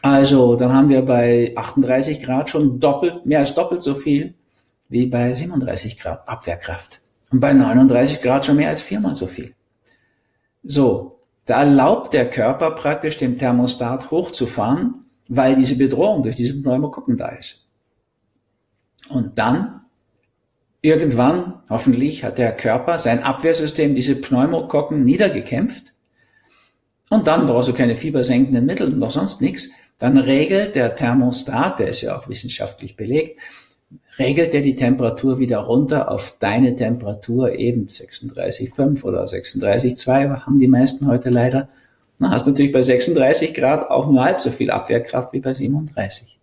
Also, 0.03 0.55
dann 0.55 0.73
haben 0.73 0.91
wir 0.91 1.03
bei 1.03 1.55
38 1.57 2.23
Grad 2.23 2.49
schon 2.49 2.79
doppelt, 2.79 3.27
mehr 3.27 3.41
als 3.41 3.57
doppelt 3.57 3.83
so 3.83 3.97
viel 3.97 4.35
wie 4.89 5.07
bei 5.07 5.35
37 5.35 5.99
Grad 5.99 6.29
Abwehrkraft. 6.29 7.01
Und 7.33 7.41
bei 7.41 7.53
39 7.53 8.23
Grad 8.23 8.47
schon 8.47 8.55
mehr 8.55 8.69
als 8.69 8.81
viermal 8.81 9.17
so 9.17 9.27
viel. 9.27 9.55
So, 10.63 11.18
da 11.49 11.61
erlaubt 11.61 12.13
der 12.13 12.29
Körper 12.29 12.73
praktisch 12.73 13.17
dem 13.17 13.39
Thermostat 13.39 14.11
hochzufahren, 14.11 15.07
weil 15.29 15.57
diese 15.57 15.79
Bedrohung 15.79 16.23
durch 16.23 16.37
diese 16.37 16.61
Pneumokokken 16.61 17.17
da 17.17 17.29
ist. 17.29 17.67
Und 19.09 19.39
dann, 19.39 19.81
irgendwann, 20.83 21.63
hoffentlich, 21.71 22.23
hat 22.23 22.37
der 22.37 22.55
Körper 22.55 22.99
sein 22.99 23.23
Abwehrsystem 23.23 23.95
diese 23.95 24.17
Pneumokokken 24.17 25.03
niedergekämpft. 25.03 25.95
Und 27.09 27.27
dann 27.27 27.47
brauchst 27.47 27.71
du 27.71 27.73
keine 27.73 27.97
fiebersenkenden 27.97 28.67
Mittel 28.67 28.89
und 28.89 28.99
noch 28.99 29.11
sonst 29.11 29.41
nichts. 29.41 29.71
Dann 29.99 30.19
regelt 30.19 30.75
der 30.75 30.97
Thermostat, 30.97 31.79
der 31.79 31.89
ist 31.89 32.03
ja 32.03 32.15
auch 32.15 32.29
wissenschaftlich 32.29 32.95
belegt, 32.95 33.41
regelt 34.19 34.55
er 34.55 34.61
die 34.61 34.77
Temperatur 34.77 35.39
wieder 35.39 35.59
runter 35.59 36.11
auf 36.11 36.37
deine 36.39 36.75
Temperatur, 36.75 37.53
eben 37.53 37.87
36,5 37.87 39.03
oder 39.05 39.25
36,2 39.25 40.47
haben 40.47 40.59
die 40.59 40.69
meisten 40.69 41.07
heute 41.07 41.31
leider. 41.31 41.69
Dann 42.19 42.31
hast 42.31 42.47
du 42.47 42.51
natürlich 42.51 42.73
bei 42.73 42.83
36 42.83 43.55
Grad 43.55 43.91
auch 43.91 44.11
nur 44.11 44.25
halb 44.25 44.41
so 44.41 44.51
viel 44.51 44.71
Abwehrkraft 44.71 45.33
wie 45.33 45.41
bei 45.41 45.55
37. 45.55 46.39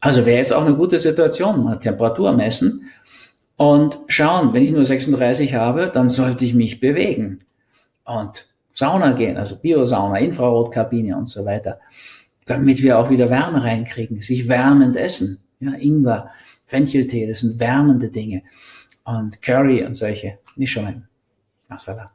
Also 0.00 0.26
wäre 0.26 0.38
jetzt 0.38 0.52
auch 0.52 0.64
eine 0.64 0.74
gute 0.74 0.98
Situation, 0.98 1.62
mal 1.62 1.78
Temperatur 1.78 2.32
messen 2.32 2.90
und 3.56 3.98
schauen, 4.08 4.52
wenn 4.52 4.64
ich 4.64 4.70
nur 4.70 4.84
36 4.84 5.54
habe, 5.54 5.90
dann 5.92 6.10
sollte 6.10 6.44
ich 6.44 6.54
mich 6.54 6.80
bewegen 6.80 7.40
und 8.04 8.46
Sauna 8.72 9.12
gehen, 9.12 9.36
also 9.36 9.56
Biosauna, 9.56 10.18
Infrarotkabine 10.18 11.16
und 11.16 11.28
so 11.28 11.44
weiter, 11.44 11.80
damit 12.46 12.82
wir 12.82 12.98
auch 12.98 13.10
wieder 13.10 13.30
Wärme 13.30 13.62
reinkriegen, 13.62 14.22
sich 14.22 14.48
wärmend 14.48 14.96
essen. 14.96 15.40
Ja, 15.60 15.72
Ingwer, 15.72 16.30
Fencheltee, 16.70 17.26
das 17.26 17.40
sind 17.40 17.58
wärmende 17.58 18.08
Dinge. 18.08 18.42
Und 19.04 19.42
Curry 19.42 19.84
und 19.84 19.94
solche 19.94 20.38
Mischungen. 20.56 21.08
Masala. 21.68 22.12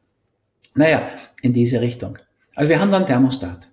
Naja, 0.76 1.10
in 1.42 1.54
diese 1.54 1.82
Richtung. 1.82 2.18
Also 2.56 2.70
wir 2.70 2.80
haben 2.80 2.92
dann 2.92 3.06
Thermostat. 3.06 3.68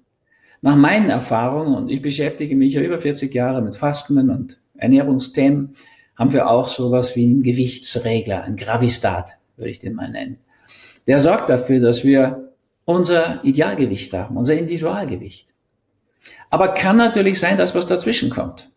Nach 0.60 0.76
meinen 0.76 1.10
Erfahrungen, 1.10 1.74
und 1.74 1.88
ich 1.88 2.02
beschäftige 2.02 2.56
mich 2.56 2.74
ja 2.74 2.82
über 2.82 3.00
40 3.00 3.32
Jahre 3.32 3.62
mit 3.62 3.76
Fasten 3.76 4.30
und 4.30 4.60
Ernährungsthemen, 4.76 5.76
haben 6.16 6.32
wir 6.32 6.48
auch 6.48 6.68
sowas 6.68 7.16
wie 7.16 7.24
einen 7.24 7.42
Gewichtsregler, 7.42 8.44
ein 8.44 8.56
Gravistat, 8.56 9.36
würde 9.56 9.70
ich 9.70 9.78
den 9.78 9.94
mal 9.94 10.10
nennen. 10.10 10.38
Der 11.06 11.18
sorgt 11.18 11.48
dafür, 11.48 11.80
dass 11.80 12.04
wir 12.04 12.52
unser 12.84 13.44
Idealgewicht 13.44 14.12
haben, 14.12 14.36
unser 14.36 14.54
Individualgewicht. 14.54 15.48
Aber 16.50 16.74
kann 16.74 16.96
natürlich 16.96 17.40
sein, 17.40 17.56
dass 17.56 17.74
was 17.74 17.86
dazwischen 17.86 18.30
kommt. 18.30 18.71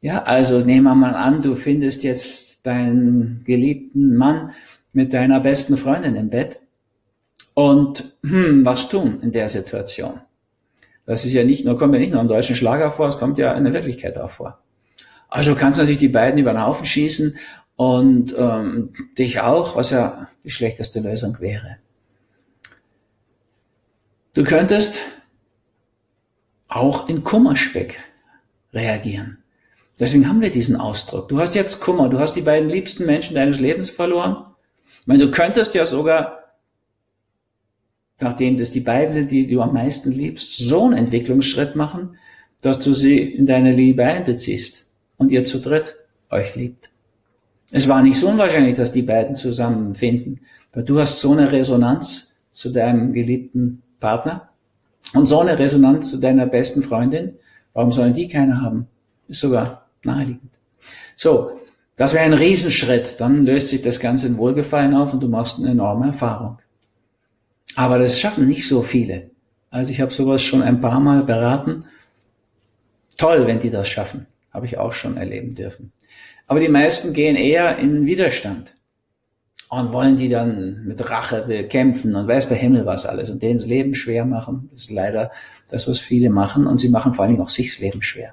Ja, 0.00 0.22
also 0.22 0.60
nehmen 0.60 0.84
wir 0.84 0.94
mal 0.94 1.14
an, 1.14 1.42
du 1.42 1.54
findest 1.54 2.04
jetzt 2.04 2.66
deinen 2.66 3.42
geliebten 3.44 4.16
Mann 4.16 4.52
mit 4.92 5.12
deiner 5.12 5.40
besten 5.40 5.76
Freundin 5.76 6.14
im 6.14 6.30
Bett. 6.30 6.60
Und 7.54 8.16
hm, 8.22 8.64
was 8.64 8.88
tun 8.88 9.18
in 9.20 9.32
der 9.32 9.48
Situation? 9.48 10.20
Das 11.04 11.24
ist 11.24 11.32
ja 11.32 11.42
nicht 11.42 11.64
nur, 11.64 11.78
kommt 11.78 11.94
ja 11.94 12.00
nicht 12.00 12.12
nur 12.12 12.20
im 12.20 12.28
deutschen 12.28 12.54
Schlager 12.54 12.90
vor, 12.90 13.08
es 13.08 13.18
kommt 13.18 13.38
ja 13.38 13.54
in 13.54 13.64
der 13.64 13.72
Wirklichkeit 13.72 14.18
auch 14.18 14.30
vor. 14.30 14.58
Also 15.28 15.54
du 15.54 15.58
kannst 15.58 15.78
natürlich 15.78 15.98
die 15.98 16.08
beiden 16.08 16.38
über 16.38 16.52
den 16.52 16.64
Haufen 16.64 16.86
schießen 16.86 17.36
und 17.76 18.34
ähm, 18.38 18.92
dich 19.16 19.40
auch, 19.40 19.76
was 19.76 19.90
ja 19.90 20.28
die 20.44 20.50
schlechteste 20.50 21.00
Lösung 21.00 21.40
wäre. 21.40 21.78
Du 24.34 24.44
könntest 24.44 25.00
auch 26.68 27.08
in 27.08 27.24
Kummerspeck 27.24 27.98
reagieren. 28.72 29.38
Deswegen 30.00 30.28
haben 30.28 30.40
wir 30.40 30.50
diesen 30.50 30.76
Ausdruck. 30.76 31.28
Du 31.28 31.40
hast 31.40 31.54
jetzt 31.54 31.80
Kummer, 31.80 32.08
du 32.08 32.20
hast 32.20 32.34
die 32.34 32.42
beiden 32.42 32.68
liebsten 32.68 33.04
Menschen 33.04 33.34
deines 33.34 33.60
Lebens 33.60 33.90
verloren. 33.90 34.44
Ich 35.00 35.06
meine, 35.06 35.24
du 35.24 35.30
könntest 35.30 35.74
ja 35.74 35.86
sogar, 35.86 36.38
nachdem 38.20 38.56
das 38.56 38.70
die 38.70 38.80
beiden 38.80 39.12
sind, 39.12 39.30
die 39.30 39.46
du 39.46 39.60
am 39.60 39.72
meisten 39.72 40.12
liebst, 40.12 40.56
so 40.56 40.84
einen 40.84 40.96
Entwicklungsschritt 40.96 41.74
machen, 41.74 42.16
dass 42.62 42.80
du 42.80 42.94
sie 42.94 43.18
in 43.18 43.46
deine 43.46 43.72
Liebe 43.72 44.04
einbeziehst 44.04 44.92
und 45.16 45.30
ihr 45.30 45.44
zu 45.44 45.60
dritt 45.60 45.96
euch 46.30 46.54
liebt. 46.54 46.90
Es 47.70 47.88
war 47.88 48.02
nicht 48.02 48.18
so 48.18 48.28
unwahrscheinlich, 48.28 48.76
dass 48.76 48.92
die 48.92 49.02
beiden 49.02 49.34
zusammenfinden, 49.34 50.40
weil 50.72 50.84
du 50.84 50.98
hast 50.98 51.20
so 51.20 51.32
eine 51.32 51.50
Resonanz 51.50 52.40
zu 52.52 52.70
deinem 52.70 53.12
geliebten 53.12 53.82
Partner 54.00 54.48
und 55.14 55.26
so 55.26 55.40
eine 55.40 55.58
Resonanz 55.58 56.10
zu 56.10 56.18
deiner 56.18 56.46
besten 56.46 56.82
Freundin. 56.82 57.34
Warum 57.74 57.92
sollen 57.92 58.14
die 58.14 58.28
keine 58.28 58.60
haben? 58.60 58.86
Ist 59.28 59.40
sogar 59.40 59.87
naheliegend. 60.04 60.52
So, 61.16 61.60
das 61.96 62.14
wäre 62.14 62.24
ein 62.24 62.32
Riesenschritt. 62.32 63.20
Dann 63.20 63.44
löst 63.44 63.70
sich 63.70 63.82
das 63.82 64.00
Ganze 64.00 64.28
in 64.28 64.38
Wohlgefallen 64.38 64.94
auf 64.94 65.12
und 65.12 65.22
du 65.22 65.28
machst 65.28 65.58
eine 65.58 65.70
enorme 65.70 66.06
Erfahrung. 66.06 66.58
Aber 67.74 67.98
das 67.98 68.18
schaffen 68.20 68.46
nicht 68.46 68.68
so 68.68 68.82
viele. 68.82 69.30
Also 69.70 69.92
ich 69.92 70.00
habe 70.00 70.12
sowas 70.12 70.42
schon 70.42 70.62
ein 70.62 70.80
paar 70.80 71.00
Mal 71.00 71.22
beraten. 71.24 71.84
Toll, 73.16 73.46
wenn 73.46 73.60
die 73.60 73.70
das 73.70 73.88
schaffen. 73.88 74.26
Habe 74.52 74.66
ich 74.66 74.78
auch 74.78 74.92
schon 74.92 75.16
erleben 75.16 75.54
dürfen. 75.54 75.92
Aber 76.46 76.60
die 76.60 76.68
meisten 76.68 77.12
gehen 77.12 77.36
eher 77.36 77.76
in 77.76 78.06
Widerstand. 78.06 78.74
und 79.70 79.92
wollen 79.92 80.16
die 80.16 80.28
dann 80.28 80.84
mit 80.84 81.10
Rache 81.10 81.44
bekämpfen 81.46 82.14
und 82.14 82.26
weiß 82.26 82.48
der 82.48 82.56
Himmel 82.56 82.86
was 82.86 83.04
alles 83.06 83.30
und 83.30 83.42
denen 83.42 83.58
das 83.58 83.66
Leben 83.66 83.94
schwer 83.94 84.24
machen. 84.24 84.68
Das 84.72 84.82
ist 84.82 84.90
leider 84.90 85.30
das, 85.70 85.88
was 85.88 85.98
viele 85.98 86.30
machen 86.30 86.66
und 86.66 86.80
sie 86.80 86.88
machen 86.88 87.12
vor 87.12 87.24
allen 87.24 87.34
Dingen 87.34 87.44
auch 87.44 87.50
sich 87.50 87.68
das 87.70 87.80
Leben 87.80 88.02
schwer. 88.02 88.32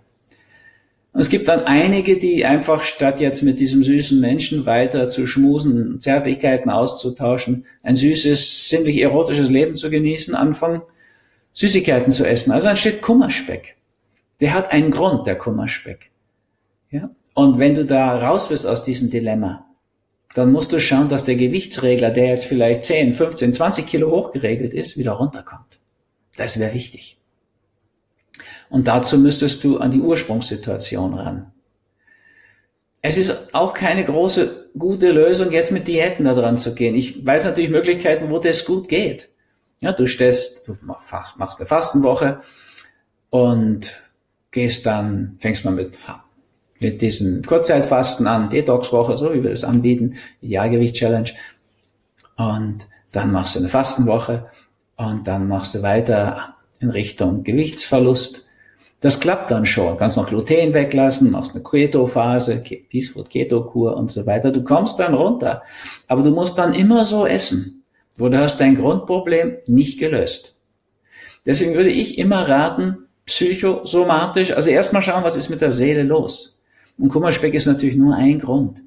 Und 1.16 1.22
es 1.22 1.30
gibt 1.30 1.48
dann 1.48 1.62
einige, 1.62 2.18
die 2.18 2.44
einfach 2.44 2.84
statt 2.84 3.22
jetzt 3.22 3.42
mit 3.42 3.62
diesem 3.62 3.84
süßen 3.84 4.20
Menschen 4.20 4.66
weiter 4.66 5.08
zu 5.08 5.26
schmusen, 5.28 6.02
Zärtlichkeiten 6.02 6.70
auszutauschen, 6.70 7.66
ein 7.84 7.96
süßes, 7.96 8.68
sinnlich 8.68 9.00
erotisches 9.00 9.50
Leben 9.50 9.76
zu 9.76 9.90
genießen, 9.90 10.36
anfangen, 10.36 10.82
Süßigkeiten 11.54 12.12
zu 12.12 12.28
essen. 12.28 12.52
Also 12.52 12.68
entsteht 12.68 13.02
Kummerspeck. 13.02 13.78
Der 14.42 14.54
hat 14.54 14.74
einen 14.74 14.92
Grund, 14.92 15.26
der 15.26 15.38
Kummerspeck. 15.38 16.12
Ja? 16.92 17.10
Und 17.34 17.60
wenn 17.60 17.76
du 17.76 17.86
da 17.86 18.18
raus 18.18 18.50
bist 18.50 18.68
aus 18.68 18.84
diesem 18.84 19.10
Dilemma, 19.10 19.66
dann 20.34 20.52
musst 20.52 20.74
du 20.74 20.82
schauen, 20.82 21.08
dass 21.08 21.24
der 21.24 21.36
Gewichtsregler, 21.36 22.10
der 22.10 22.28
jetzt 22.28 22.46
vielleicht 22.46 22.84
10, 22.84 23.14
15, 23.14 23.54
20 23.54 23.88
Kilo 23.88 24.12
hochgeregelt 24.12 24.74
ist, 24.74 24.98
wieder 24.98 25.14
runterkommt. 25.14 25.80
Das 26.36 26.60
wäre 26.60 26.74
wichtig. 26.74 27.18
Und 28.70 28.88
dazu 28.88 29.20
müsstest 29.20 29.64
du 29.64 29.78
an 29.78 29.92
die 29.92 30.02
Ursprungssituation 30.02 31.14
ran. 31.14 31.52
Es 33.02 33.18
ist 33.18 33.54
auch 33.54 33.74
keine 33.76 34.04
große, 34.04 34.72
gute 34.78 35.12
Lösung, 35.12 35.52
jetzt 35.52 35.72
mit 35.72 35.88
Diäten 35.88 36.26
da 36.26 36.34
dran 36.34 36.58
zu 36.58 36.74
gehen. 36.74 36.96
Ich 36.96 37.24
weiß 37.24 37.46
natürlich 37.46 37.70
Möglichkeiten, 37.70 38.32
wo 38.32 38.40
das 38.40 38.66
gut 38.66 38.88
geht. 38.90 39.30
Ja, 39.80 39.92
du 39.92 40.08
stellst, 40.08 40.68
du 40.68 40.76
machst, 40.82 41.60
eine 41.60 41.68
Fastenwoche 41.68 42.42
und 43.30 44.02
gehst 44.50 44.88
dann, 44.88 45.38
fängst 45.40 45.66
mal 45.66 45.72
mit, 45.72 45.94
mit 46.80 47.02
diesem 47.02 47.44
Kurzzeitfasten 47.44 48.26
an, 48.26 48.50
Detox-Woche, 48.50 49.18
so 49.18 49.32
wie 49.34 49.44
wir 49.44 49.52
das 49.52 49.64
anbieten, 49.64 50.16
Idealgewicht-Challenge. 50.42 51.30
Und 52.38 52.88
dann 53.12 53.32
machst 53.32 53.56
du 53.56 53.60
eine 53.60 53.70
Fastenwoche 53.70 54.50
und 54.96 55.28
dann 55.28 55.48
machst 55.48 55.76
du 55.76 55.84
weiter 55.84 56.56
in 56.80 56.90
Richtung 56.90 57.44
Gewichtsverlust 57.44 58.45
das 59.02 59.20
klappt 59.20 59.52
dann 59.52 59.66
schon. 59.66 59.98
Kannst 59.98 60.18
noch 60.18 60.28
Gluten 60.28 60.74
weglassen, 60.74 61.32
machst 61.32 61.56
eine 61.56 61.64
Keto-Phase, 61.64 62.64
Peacefood, 62.90 63.30
Keto-Kur 63.30 63.96
und 63.96 64.12
so 64.12 64.26
weiter. 64.26 64.52
Du 64.52 64.64
kommst 64.64 65.00
dann 65.00 65.14
runter. 65.14 65.64
Aber 66.08 66.24
du 66.24 66.32
musst 66.32 66.58
dann 66.58 66.74
immer 66.74 67.06
so 67.06 67.26
essen. 67.26 67.84
Wo 68.18 68.30
du 68.30 68.40
hast 68.40 68.62
dein 68.62 68.76
Grundproblem 68.76 69.58
nicht 69.68 70.00
gelöst. 70.00 70.64
Deswegen 71.46 71.76
würde 71.76 71.92
ich 71.92 72.18
immer 72.18 72.48
raten, 72.48 73.06
psychosomatisch, 73.26 74.52
also 74.52 74.70
erstmal 74.70 75.02
schauen, 75.02 75.24
was 75.24 75.36
ist 75.36 75.50
mit 75.50 75.62
der 75.62 75.72
Seele 75.72 76.04
los. 76.04 76.64
Und 76.98 77.10
Kummerspeck 77.10 77.54
ist 77.54 77.66
natürlich 77.66 77.98
nur 77.98 78.16
ein 78.16 78.40
Grund. 78.40 78.80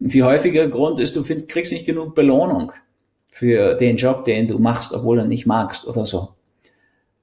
Ein 0.00 0.10
viel 0.10 0.24
häufiger 0.24 0.68
Grund 0.68 1.00
ist, 1.00 1.16
du 1.16 1.22
find, 1.22 1.48
kriegst 1.48 1.72
nicht 1.72 1.86
genug 1.86 2.14
Belohnung 2.14 2.72
für 3.28 3.74
den 3.74 3.96
Job, 3.96 4.24
den 4.24 4.46
du 4.46 4.58
machst, 4.58 4.92
obwohl 4.92 5.16
du 5.16 5.26
nicht 5.26 5.46
magst 5.46 5.86
oder 5.86 6.04
so. 6.04 6.28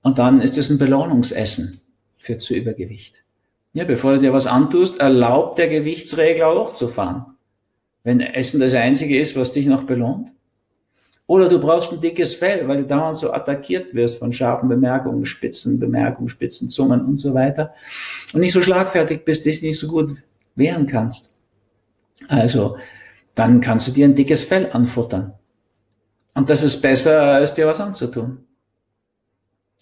Und 0.02 0.18
dann 0.18 0.42
ist 0.42 0.58
es 0.58 0.70
ein 0.70 0.78
Belohnungsessen 0.78 1.85
führt 2.26 2.42
zu 2.42 2.56
Übergewicht. 2.56 3.24
Ja, 3.74 3.84
bevor 3.84 4.14
du 4.14 4.22
dir 4.22 4.34
was 4.34 4.48
antust, 4.48 5.00
erlaubt 5.00 5.58
der 5.58 5.68
Gewichtsregler 5.68 6.54
hochzufahren. 6.56 7.26
Wenn 8.04 8.20
Essen 8.20 8.60
das 8.60 8.74
Einzige 8.74 9.20
ist, 9.20 9.36
was 9.36 9.54
dich 9.54 9.68
noch 9.68 9.84
belohnt. 9.84 10.30
Oder 11.28 11.50
du 11.50 11.60
brauchst 11.60 11.92
ein 11.92 12.02
dickes 12.02 12.36
Fell, 12.36 12.68
weil 12.68 12.78
du 12.78 12.84
dauernd 12.84 13.18
so 13.18 13.34
attackiert 13.34 13.96
wirst 13.96 14.20
von 14.20 14.32
scharfen 14.32 14.70
Bemerkungen, 14.70 15.26
spitzen 15.26 15.80
Bemerkungen, 15.80 16.30
spitzen 16.30 16.70
Zungen 16.70 17.04
und 17.04 17.18
so 17.20 17.34
weiter. 17.34 17.74
Und 18.32 18.42
nicht 18.42 18.54
so 18.54 18.62
schlagfertig 18.62 19.26
bist, 19.26 19.46
dich 19.46 19.62
nicht 19.62 19.80
so 19.80 19.88
gut 19.88 20.12
wehren 20.56 20.86
kannst. 20.86 21.44
Also, 22.28 22.78
dann 23.34 23.60
kannst 23.60 23.88
du 23.88 23.92
dir 23.92 24.06
ein 24.06 24.16
dickes 24.16 24.46
Fell 24.46 24.70
anfuttern. 24.72 25.34
Und 26.36 26.50
das 26.50 26.64
ist 26.64 26.82
besser, 26.82 27.22
als 27.22 27.56
dir 27.56 27.68
was 27.68 27.80
anzutun. 27.80 28.45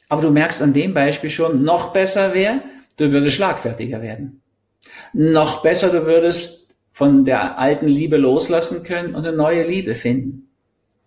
Aber 0.09 0.21
du 0.21 0.31
merkst 0.31 0.61
an 0.61 0.73
dem 0.73 0.93
Beispiel 0.93 1.29
schon, 1.29 1.63
noch 1.63 1.93
besser 1.93 2.33
wäre, 2.33 2.61
du 2.97 3.11
würdest 3.11 3.35
schlagfertiger 3.35 4.01
werden. 4.01 4.41
Noch 5.13 5.63
besser, 5.63 5.89
du 5.89 6.05
würdest 6.05 6.75
von 6.91 7.25
der 7.25 7.57
alten 7.57 7.87
Liebe 7.87 8.17
loslassen 8.17 8.83
können 8.83 9.15
und 9.15 9.25
eine 9.25 9.35
neue 9.35 9.63
Liebe 9.63 9.95
finden. 9.95 10.49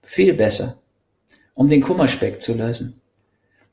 Viel 0.02 0.34
besser, 0.34 0.78
um 1.54 1.68
den 1.68 1.80
Kummerspeck 1.80 2.42
zu 2.42 2.54
lösen. 2.54 3.00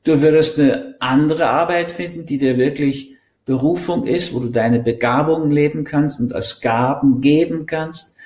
Du 0.04 0.20
würdest 0.20 0.60
eine 0.60 0.96
andere 1.00 1.48
Arbeit 1.48 1.90
finden, 1.90 2.26
die 2.26 2.38
dir 2.38 2.58
wirklich 2.58 3.16
Berufung 3.46 4.06
ist, 4.06 4.34
wo 4.34 4.40
du 4.40 4.48
deine 4.48 4.80
Begabungen 4.80 5.50
leben 5.50 5.84
kannst 5.84 6.20
und 6.20 6.34
als 6.34 6.60
Gaben 6.60 7.20
geben 7.20 7.66
kannst 7.66 8.16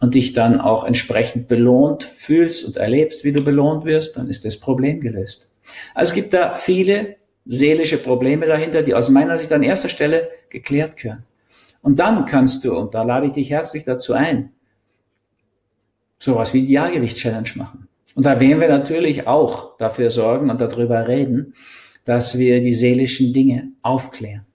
und 0.00 0.14
dich 0.14 0.32
dann 0.32 0.60
auch 0.60 0.84
entsprechend 0.84 1.48
belohnt 1.48 2.04
fühlst 2.04 2.64
und 2.64 2.76
erlebst, 2.76 3.24
wie 3.24 3.32
du 3.32 3.42
belohnt 3.42 3.84
wirst, 3.84 4.16
dann 4.16 4.28
ist 4.28 4.44
das 4.44 4.58
Problem 4.58 5.00
gelöst. 5.00 5.49
Also 5.94 6.10
es 6.10 6.14
gibt 6.14 6.32
da 6.34 6.52
viele 6.52 7.16
seelische 7.46 7.98
Probleme 7.98 8.46
dahinter, 8.46 8.82
die 8.82 8.94
aus 8.94 9.08
meiner 9.08 9.38
Sicht 9.38 9.52
an 9.52 9.62
erster 9.62 9.88
Stelle 9.88 10.30
geklärt 10.48 10.96
gehören. 10.96 11.24
Und 11.82 11.98
dann 11.98 12.26
kannst 12.26 12.64
du, 12.64 12.76
und 12.76 12.94
da 12.94 13.02
lade 13.02 13.26
ich 13.26 13.32
dich 13.32 13.50
herzlich 13.50 13.84
dazu 13.84 14.12
ein, 14.12 14.50
sowas 16.18 16.52
wie 16.52 16.60
Idealgewicht-Challenge 16.60 17.50
machen. 17.56 17.88
Und 18.14 18.26
da 18.26 18.38
werden 18.38 18.60
wir 18.60 18.68
natürlich 18.68 19.26
auch 19.26 19.76
dafür 19.78 20.10
sorgen 20.10 20.50
und 20.50 20.60
darüber 20.60 21.08
reden, 21.08 21.54
dass 22.04 22.38
wir 22.38 22.60
die 22.60 22.74
seelischen 22.74 23.32
Dinge 23.32 23.72
aufklären. 23.82 24.46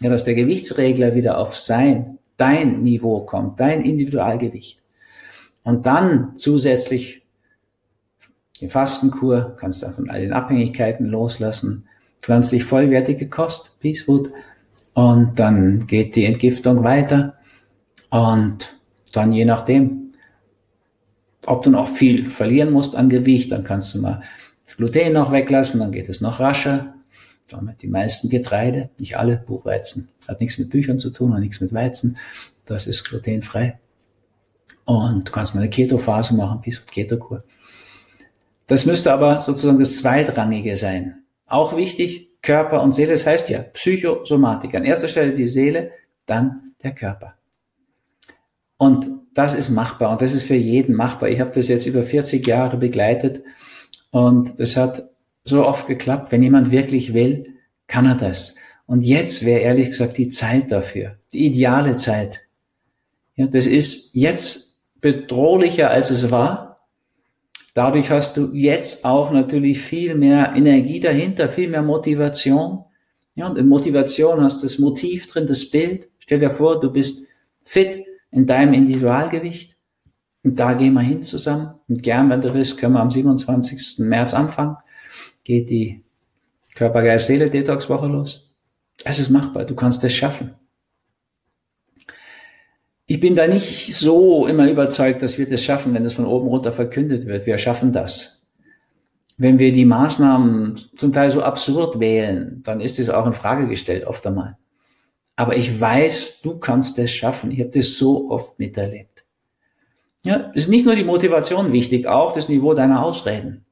Ja, 0.00 0.10
dass 0.10 0.24
der 0.24 0.34
Gewichtsregler 0.34 1.14
wieder 1.14 1.38
auf 1.38 1.56
sein, 1.56 2.18
dein 2.36 2.82
Niveau 2.82 3.20
kommt, 3.20 3.60
dein 3.60 3.82
Individualgewicht. 3.82 4.78
Und 5.64 5.86
dann 5.86 6.36
zusätzlich 6.36 7.21
die 8.62 8.68
Fastenkur, 8.68 9.56
kannst 9.58 9.82
du 9.82 9.90
von 9.90 10.08
all 10.08 10.20
den 10.20 10.32
Abhängigkeiten 10.32 11.06
loslassen, 11.06 11.88
pflanzlich 12.20 12.64
vollwertige 12.64 13.28
Kost, 13.28 13.80
Peace 13.80 14.02
Food, 14.02 14.32
und 14.94 15.38
dann 15.38 15.86
geht 15.86 16.16
die 16.16 16.24
Entgiftung 16.24 16.84
weiter 16.84 17.34
und 18.10 18.78
dann 19.12 19.32
je 19.32 19.44
nachdem, 19.44 20.12
ob 21.46 21.64
du 21.64 21.70
noch 21.70 21.88
viel 21.88 22.24
verlieren 22.24 22.72
musst 22.72 22.94
an 22.94 23.08
Gewicht, 23.08 23.50
dann 23.50 23.64
kannst 23.64 23.94
du 23.94 24.00
mal 24.00 24.22
das 24.64 24.76
Gluten 24.76 25.12
noch 25.12 25.32
weglassen, 25.32 25.80
dann 25.80 25.92
geht 25.92 26.08
es 26.08 26.20
noch 26.20 26.40
rascher. 26.40 26.94
Damit 27.48 27.82
die 27.82 27.88
meisten 27.88 28.30
Getreide, 28.30 28.90
nicht 28.98 29.18
alle, 29.18 29.36
Buchweizen, 29.36 30.08
hat 30.28 30.40
nichts 30.40 30.58
mit 30.58 30.70
Büchern 30.70 30.98
zu 30.98 31.10
tun 31.10 31.32
und 31.32 31.40
nichts 31.40 31.60
mit 31.60 31.72
Weizen, 31.74 32.16
das 32.64 32.86
ist 32.86 33.04
glutenfrei. 33.04 33.78
Und 34.84 35.28
du 35.28 35.32
kannst 35.32 35.54
mal 35.54 35.62
eine 35.62 35.70
Keto-Phase 35.70 36.34
machen, 36.36 36.60
Peace 36.60 36.86
Keto-Kur. 36.86 37.42
Das 38.72 38.86
müsste 38.86 39.12
aber 39.12 39.42
sozusagen 39.42 39.78
das 39.78 39.98
Zweitrangige 39.98 40.76
sein. 40.76 41.24
Auch 41.44 41.76
wichtig, 41.76 42.30
Körper 42.40 42.82
und 42.82 42.94
Seele, 42.94 43.12
das 43.12 43.26
heißt 43.26 43.50
ja 43.50 43.58
Psychosomatik. 43.58 44.74
An 44.74 44.86
erster 44.86 45.08
Stelle 45.08 45.36
die 45.36 45.46
Seele, 45.46 45.90
dann 46.24 46.72
der 46.82 46.94
Körper. 46.94 47.34
Und 48.78 49.08
das 49.34 49.52
ist 49.52 49.68
machbar 49.68 50.10
und 50.10 50.22
das 50.22 50.32
ist 50.32 50.44
für 50.44 50.54
jeden 50.54 50.94
machbar. 50.94 51.28
Ich 51.28 51.38
habe 51.38 51.50
das 51.54 51.68
jetzt 51.68 51.84
über 51.84 52.02
40 52.02 52.46
Jahre 52.46 52.78
begleitet 52.78 53.42
und 54.10 54.58
das 54.58 54.78
hat 54.78 55.10
so 55.44 55.66
oft 55.66 55.86
geklappt. 55.86 56.32
Wenn 56.32 56.42
jemand 56.42 56.70
wirklich 56.70 57.12
will, 57.12 57.58
kann 57.88 58.06
er 58.06 58.14
das. 58.14 58.54
Und 58.86 59.02
jetzt 59.02 59.44
wäre 59.44 59.60
ehrlich 59.60 59.88
gesagt 59.88 60.16
die 60.16 60.30
Zeit 60.30 60.72
dafür, 60.72 61.18
die 61.34 61.44
ideale 61.44 61.98
Zeit. 61.98 62.40
Ja, 63.36 63.48
das 63.48 63.66
ist 63.66 64.14
jetzt 64.14 64.80
bedrohlicher, 65.02 65.90
als 65.90 66.08
es 66.08 66.30
war. 66.30 66.71
Dadurch 67.74 68.10
hast 68.10 68.36
du 68.36 68.52
jetzt 68.52 69.04
auch 69.04 69.30
natürlich 69.30 69.80
viel 69.80 70.14
mehr 70.14 70.52
Energie 70.54 71.00
dahinter, 71.00 71.48
viel 71.48 71.68
mehr 71.68 71.82
Motivation. 71.82 72.84
Ja, 73.34 73.46
und 73.46 73.56
in 73.56 73.68
Motivation 73.68 74.42
hast 74.42 74.62
du 74.62 74.66
das 74.66 74.78
Motiv 74.78 75.26
drin, 75.30 75.46
das 75.46 75.70
Bild. 75.70 76.08
Stell 76.18 76.40
dir 76.40 76.50
vor, 76.50 76.80
du 76.80 76.92
bist 76.92 77.28
fit 77.64 78.04
in 78.30 78.46
deinem 78.46 78.74
Individualgewicht. 78.74 79.76
Und 80.44 80.58
da 80.58 80.74
gehen 80.74 80.94
wir 80.94 81.00
hin 81.00 81.22
zusammen. 81.22 81.74
Und 81.88 82.02
gern, 82.02 82.28
wenn 82.28 82.40
du 82.40 82.52
willst, 82.52 82.78
können 82.78 82.94
wir 82.94 83.00
am 83.00 83.10
27. 83.10 84.00
März 84.00 84.34
anfangen. 84.34 84.76
Geht 85.44 85.70
die 85.70 86.02
Körper-Geist-Seele-Detox-Woche 86.74 88.06
los. 88.06 88.52
Es 89.04 89.18
ist 89.18 89.30
machbar. 89.30 89.64
Du 89.64 89.74
kannst 89.74 90.04
es 90.04 90.12
schaffen. 90.12 90.54
Ich 93.12 93.20
bin 93.20 93.34
da 93.34 93.46
nicht 93.46 93.94
so 93.94 94.46
immer 94.46 94.70
überzeugt, 94.70 95.22
dass 95.22 95.36
wir 95.36 95.46
das 95.46 95.62
schaffen, 95.62 95.92
wenn 95.92 96.02
das 96.02 96.14
von 96.14 96.24
oben 96.24 96.48
runter 96.48 96.72
verkündet 96.72 97.26
wird. 97.26 97.44
Wir 97.44 97.58
schaffen 97.58 97.92
das. 97.92 98.48
Wenn 99.36 99.58
wir 99.58 99.70
die 99.70 99.84
Maßnahmen 99.84 100.80
zum 100.96 101.12
Teil 101.12 101.28
so 101.28 101.42
absurd 101.42 102.00
wählen, 102.00 102.62
dann 102.64 102.80
ist 102.80 102.98
es 102.98 103.10
auch 103.10 103.26
in 103.26 103.34
Frage 103.34 103.68
gestellt, 103.68 104.06
oft 104.06 104.26
einmal. 104.26 104.56
Aber 105.36 105.54
ich 105.58 105.78
weiß, 105.78 106.40
du 106.40 106.56
kannst 106.56 106.98
es 106.98 107.10
schaffen. 107.10 107.50
Ich 107.50 107.60
habe 107.60 107.68
das 107.68 107.98
so 107.98 108.30
oft 108.30 108.58
miterlebt. 108.58 109.26
Ja, 110.22 110.50
ist 110.54 110.70
nicht 110.70 110.86
nur 110.86 110.96
die 110.96 111.04
Motivation 111.04 111.70
wichtig, 111.70 112.06
auch 112.06 112.32
das 112.32 112.48
Niveau 112.48 112.72
deiner 112.72 113.04
Ausreden. 113.04 113.66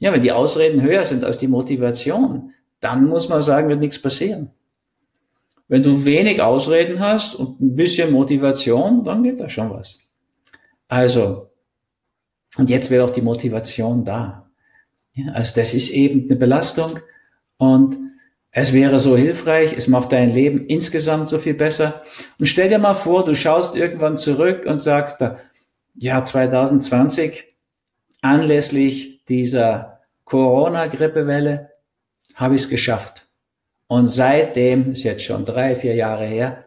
Ja, 0.00 0.12
wenn 0.12 0.22
die 0.22 0.32
Ausreden 0.32 0.82
höher 0.82 1.04
sind 1.04 1.22
als 1.22 1.38
die 1.38 1.46
Motivation, 1.46 2.52
dann 2.80 3.06
muss 3.06 3.28
man 3.28 3.40
sagen, 3.40 3.68
wird 3.68 3.78
nichts 3.78 4.02
passieren. 4.02 4.50
Wenn 5.68 5.82
du 5.82 6.04
wenig 6.04 6.42
Ausreden 6.42 7.00
hast 7.00 7.34
und 7.36 7.60
ein 7.60 7.74
bisschen 7.74 8.12
Motivation, 8.12 9.04
dann 9.04 9.22
geht 9.22 9.40
da 9.40 9.48
schon 9.48 9.70
was. 9.70 10.00
Also, 10.88 11.50
und 12.56 12.70
jetzt 12.70 12.90
wäre 12.90 13.04
auch 13.04 13.10
die 13.10 13.22
Motivation 13.22 14.04
da. 14.04 14.50
Ja, 15.14 15.32
also 15.32 15.60
das 15.60 15.74
ist 15.74 15.90
eben 15.90 16.24
eine 16.28 16.36
Belastung 16.36 17.00
und 17.56 17.96
es 18.50 18.72
wäre 18.72 19.00
so 19.00 19.16
hilfreich, 19.16 19.74
es 19.76 19.88
macht 19.88 20.12
dein 20.12 20.32
Leben 20.32 20.66
insgesamt 20.66 21.28
so 21.28 21.38
viel 21.38 21.54
besser. 21.54 22.04
Und 22.38 22.46
stell 22.46 22.68
dir 22.68 22.78
mal 22.78 22.94
vor, 22.94 23.24
du 23.24 23.34
schaust 23.34 23.74
irgendwann 23.74 24.16
zurück 24.16 24.64
und 24.66 24.78
sagst, 24.78 25.24
ja, 25.96 26.22
2020, 26.22 27.52
anlässlich 28.20 29.24
dieser 29.24 30.00
Corona-Grippewelle, 30.24 31.70
habe 32.36 32.54
ich 32.54 32.62
es 32.62 32.68
geschafft. 32.68 33.23
Und 33.86 34.08
seitdem, 34.08 34.92
ist 34.92 35.02
jetzt 35.02 35.24
schon 35.24 35.44
drei, 35.44 35.74
vier 35.76 35.94
Jahre 35.94 36.26
her, 36.26 36.64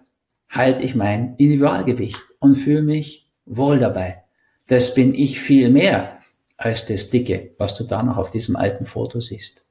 halte 0.49 0.83
ich 0.83 0.95
mein 0.95 1.35
Individualgewicht 1.37 2.19
und 2.39 2.55
fühle 2.55 2.83
mich 2.83 3.31
wohl 3.45 3.79
dabei. 3.79 4.23
Das 4.67 4.93
bin 4.93 5.13
ich 5.13 5.39
viel 5.39 5.69
mehr 5.69 6.19
als 6.57 6.85
das 6.85 7.09
Dicke, 7.09 7.51
was 7.57 7.77
du 7.77 7.83
da 7.83 8.03
noch 8.03 8.17
auf 8.17 8.31
diesem 8.31 8.55
alten 8.55 8.85
Foto 8.85 9.19
siehst. 9.19 9.65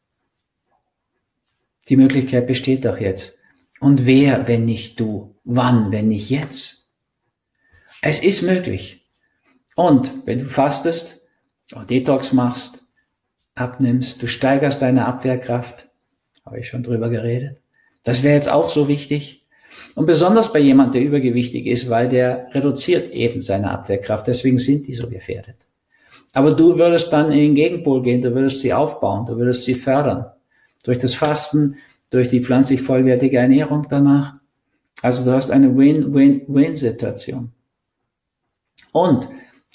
Die 1.88 1.96
Möglichkeit 1.96 2.46
besteht 2.46 2.84
doch 2.84 2.98
jetzt. 2.98 3.38
Und 3.80 4.06
wer, 4.06 4.48
wenn 4.48 4.64
nicht 4.64 4.98
du? 4.98 5.36
Wann, 5.44 5.92
wenn 5.92 6.08
nicht 6.08 6.30
jetzt? 6.30 6.92
Es 8.02 8.22
ist 8.22 8.42
möglich. 8.42 9.06
Und 9.74 10.26
wenn 10.26 10.40
du 10.40 10.46
fastest, 10.46 11.28
Detox 11.88 12.32
machst, 12.32 12.84
abnimmst, 13.54 14.22
du 14.22 14.26
steigerst 14.26 14.82
deine 14.82 15.06
Abwehrkraft, 15.06 15.85
habe 16.46 16.60
ich 16.60 16.68
schon 16.68 16.84
drüber 16.84 17.10
geredet. 17.10 17.58
Das 18.04 18.22
wäre 18.22 18.36
jetzt 18.36 18.50
auch 18.50 18.68
so 18.68 18.86
wichtig. 18.86 19.44
Und 19.96 20.06
besonders 20.06 20.52
bei 20.52 20.60
jemand, 20.60 20.94
der 20.94 21.02
übergewichtig 21.02 21.66
ist, 21.66 21.90
weil 21.90 22.08
der 22.08 22.48
reduziert 22.52 23.12
eben 23.12 23.42
seine 23.42 23.70
Abwehrkraft. 23.70 24.26
Deswegen 24.26 24.58
sind 24.58 24.86
die 24.86 24.94
so 24.94 25.10
gefährdet. 25.10 25.56
Aber 26.32 26.52
du 26.52 26.76
würdest 26.78 27.12
dann 27.12 27.32
in 27.32 27.38
den 27.38 27.54
Gegenpol 27.54 28.02
gehen, 28.02 28.22
du 28.22 28.34
würdest 28.34 28.60
sie 28.60 28.72
aufbauen, 28.72 29.26
du 29.26 29.36
würdest 29.36 29.64
sie 29.64 29.74
fördern. 29.74 30.26
Durch 30.84 30.98
das 30.98 31.14
Fasten, 31.14 31.76
durch 32.10 32.28
die 32.28 32.44
pflanzlich 32.44 32.82
vollwertige 32.82 33.38
Ernährung 33.38 33.86
danach. 33.88 34.34
Also 35.02 35.24
du 35.24 35.32
hast 35.32 35.50
eine 35.50 35.76
Win-Win-Win-Situation. 35.76 37.52
Und 38.92 39.28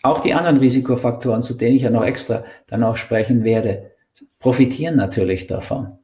auch 0.04 0.20
die 0.20 0.34
anderen 0.34 0.58
Risikofaktoren, 0.58 1.44
zu 1.44 1.56
denen 1.56 1.76
ich 1.76 1.84
ja 1.84 1.90
noch 1.90 2.06
extra 2.06 2.46
dann 2.68 2.84
auch 2.84 2.96
sprechen 2.96 3.44
werde, 3.44 3.92
profitieren 4.40 4.96
natürlich 4.96 5.48
davon 5.48 5.98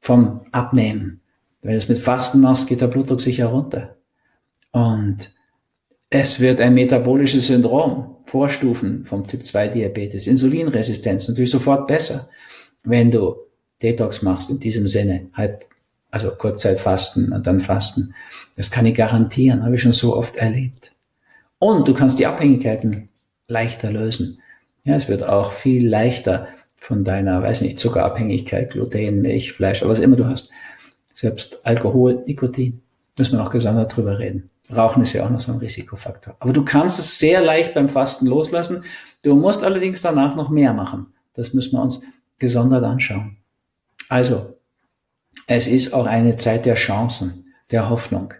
vom 0.00 0.42
Abnehmen. 0.52 1.20
Wenn 1.62 1.72
du 1.72 1.78
es 1.78 1.88
mit 1.88 1.98
Fasten 1.98 2.40
machst, 2.40 2.68
geht 2.68 2.80
der 2.80 2.86
Blutdruck 2.86 3.20
sicher 3.20 3.46
runter. 3.46 3.96
Und 4.70 5.32
es 6.10 6.40
wird 6.40 6.60
ein 6.60 6.74
metabolisches 6.74 7.48
Syndrom, 7.48 8.16
Vorstufen 8.24 9.04
vom 9.04 9.26
Typ 9.26 9.44
2 9.44 9.68
Diabetes, 9.68 10.26
Insulinresistenz 10.26 11.28
natürlich 11.28 11.50
sofort 11.50 11.86
besser, 11.86 12.28
wenn 12.84 13.10
du 13.10 13.36
Detox 13.82 14.22
machst 14.22 14.50
in 14.50 14.60
diesem 14.60 14.86
Sinne, 14.88 15.28
halb, 15.34 15.66
also 16.10 16.30
Kurzzeitfasten 16.30 17.32
und 17.32 17.46
dann 17.46 17.60
Fasten. 17.60 18.14
Das 18.56 18.70
kann 18.70 18.86
ich 18.86 18.94
garantieren, 18.94 19.64
habe 19.64 19.74
ich 19.74 19.82
schon 19.82 19.92
so 19.92 20.16
oft 20.16 20.36
erlebt. 20.36 20.92
Und 21.58 21.86
du 21.88 21.94
kannst 21.94 22.18
die 22.18 22.26
Abhängigkeiten 22.26 23.08
leichter 23.46 23.90
lösen. 23.90 24.40
Ja, 24.84 24.94
es 24.94 25.08
wird 25.08 25.22
auch 25.22 25.52
viel 25.52 25.88
leichter 25.88 26.48
von 26.78 27.04
deiner, 27.04 27.42
weiß 27.42 27.60
nicht, 27.62 27.78
Zuckerabhängigkeit, 27.78 28.70
Gluten, 28.70 29.20
Milch, 29.20 29.52
Fleisch, 29.52 29.84
was 29.84 29.98
immer 29.98 30.16
du 30.16 30.26
hast. 30.26 30.50
Selbst 31.12 31.66
Alkohol, 31.66 32.22
Nikotin, 32.26 32.80
müssen 33.18 33.36
wir 33.36 33.42
noch 33.42 33.50
gesondert 33.50 33.94
drüber 33.96 34.18
reden. 34.18 34.50
Rauchen 34.74 35.02
ist 35.02 35.12
ja 35.12 35.24
auch 35.24 35.30
noch 35.30 35.40
so 35.40 35.52
ein 35.52 35.58
Risikofaktor. 35.58 36.36
Aber 36.40 36.52
du 36.52 36.64
kannst 36.64 36.98
es 36.98 37.18
sehr 37.18 37.42
leicht 37.42 37.74
beim 37.74 37.88
Fasten 37.88 38.26
loslassen. 38.26 38.84
Du 39.22 39.34
musst 39.34 39.64
allerdings 39.64 40.02
danach 40.02 40.36
noch 40.36 40.50
mehr 40.50 40.72
machen. 40.72 41.12
Das 41.34 41.54
müssen 41.54 41.76
wir 41.76 41.82
uns 41.82 42.02
gesondert 42.38 42.84
anschauen. 42.84 43.38
Also, 44.08 44.58
es 45.46 45.66
ist 45.66 45.92
auch 45.94 46.06
eine 46.06 46.36
Zeit 46.36 46.66
der 46.66 46.74
Chancen, 46.74 47.46
der 47.70 47.88
Hoffnung. 47.88 48.34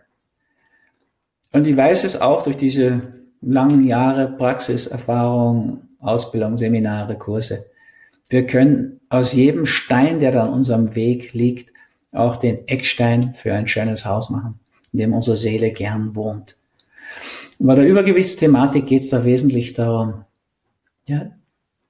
Und 1.53 1.67
ich 1.67 1.77
weiß 1.77 2.05
es 2.05 2.21
auch 2.21 2.43
durch 2.43 2.57
diese 2.57 3.03
langen 3.41 3.87
Jahre 3.87 4.29
Praxiserfahrung, 4.29 5.89
Ausbildung, 6.01 6.57
Seminare, 6.57 7.17
Kurse. 7.17 7.65
Wir 8.31 8.47
können 8.47 9.01
aus 9.09 9.33
jedem 9.33 9.65
Stein, 9.67 10.21
der 10.21 10.33
da 10.33 10.45
an 10.45 10.53
unserem 10.53 10.95
Weg 10.95 11.33
liegt, 11.33 11.73
auch 12.13 12.37
den 12.37 12.67
Eckstein 12.69 13.35
für 13.35 13.55
ein 13.55 13.69
schönes 13.69 14.05
Haus 14.05 14.31
machen, 14.31 14.61
in 14.93 14.99
dem 14.99 15.15
unsere 15.15 15.37
Seele 15.37 15.71
gern 15.73 16.15
wohnt. 16.15 16.57
Und 17.59 17.67
bei 17.67 17.75
der 17.75 17.87
Übergewichtsthematik 17.87 18.87
geht 18.87 19.03
es 19.03 19.11
da 19.11 19.25
wesentlich 19.25 19.75
darum, 19.75 20.25
ja, 21.07 21.31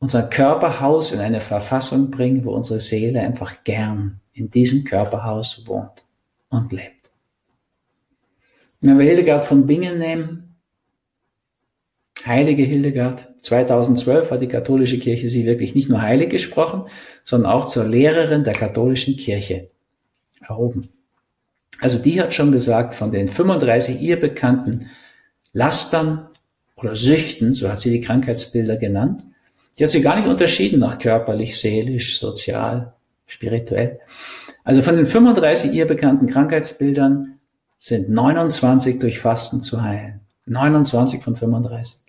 unser 0.01 0.22
Körperhaus 0.22 1.12
in 1.12 1.20
eine 1.20 1.40
Verfassung 1.40 2.11
bringen, 2.11 2.44
wo 2.44 2.53
unsere 2.53 2.81
Seele 2.81 3.20
einfach 3.20 3.64
gern 3.64 4.20
in 4.33 4.51
diesem 4.51 4.85
Körperhaus 4.85 5.66
wohnt 5.66 6.05
und 6.51 6.72
lebt. 6.72 7.11
Wenn 8.81 8.96
wir 8.96 9.07
Hildegard 9.07 9.44
von 9.44 9.66
Bingen 9.66 9.98
nehmen, 9.98 10.48
heilige 12.29 12.62
Hildegard, 12.62 13.29
2012 13.43 14.31
hat 14.31 14.43
die 14.43 14.49
katholische 14.49 14.99
Kirche 14.99 15.31
sie 15.31 15.47
wirklich 15.47 15.75
nicht 15.75 15.88
nur 15.88 16.03
heilig 16.03 16.31
gesprochen, 16.31 16.85
sondern 17.25 17.51
auch 17.51 17.69
zur 17.69 17.85
Lehrerin 17.85 18.45
der 18.45 18.55
katholischen 18.55 19.17
Kirche 19.17 19.71
erhoben. 20.41 20.88
Also 21.81 21.99
die 21.99 22.21
hat 22.21 22.35
schon 22.35 22.53
gesagt, 22.53 22.95
von 22.95 23.12
den 23.12 23.29
35 23.29 24.01
ihr 24.01 24.21
bekannten 24.21 24.91
Lastern 25.53 26.29
oder 26.77 26.97
Süchten, 26.97 27.55
so 27.55 27.69
hat 27.69 27.81
sie 27.81 27.91
die 27.91 28.01
Krankheitsbilder 28.01 28.77
genannt, 28.77 29.23
die 29.79 29.85
hat 29.85 29.91
sie 29.91 30.03
gar 30.03 30.17
nicht 30.17 30.29
unterschieden 30.29 30.81
nach 30.81 30.99
körperlich, 30.99 31.61
seelisch, 31.61 32.19
sozial, 32.19 32.95
spirituell. 33.27 34.01
Also 34.64 34.83
von 34.83 34.97
den 34.97 35.07
35 35.07 35.73
ihr 35.73 35.87
bekannten 35.87 36.27
Krankheitsbildern 36.27 37.38
sind 37.79 38.11
29 38.11 38.99
durch 38.99 39.21
Fasten 39.21 39.62
zu 39.62 39.83
heilen. 39.83 40.21
29 40.47 41.23
von 41.23 41.37
35. 41.37 42.08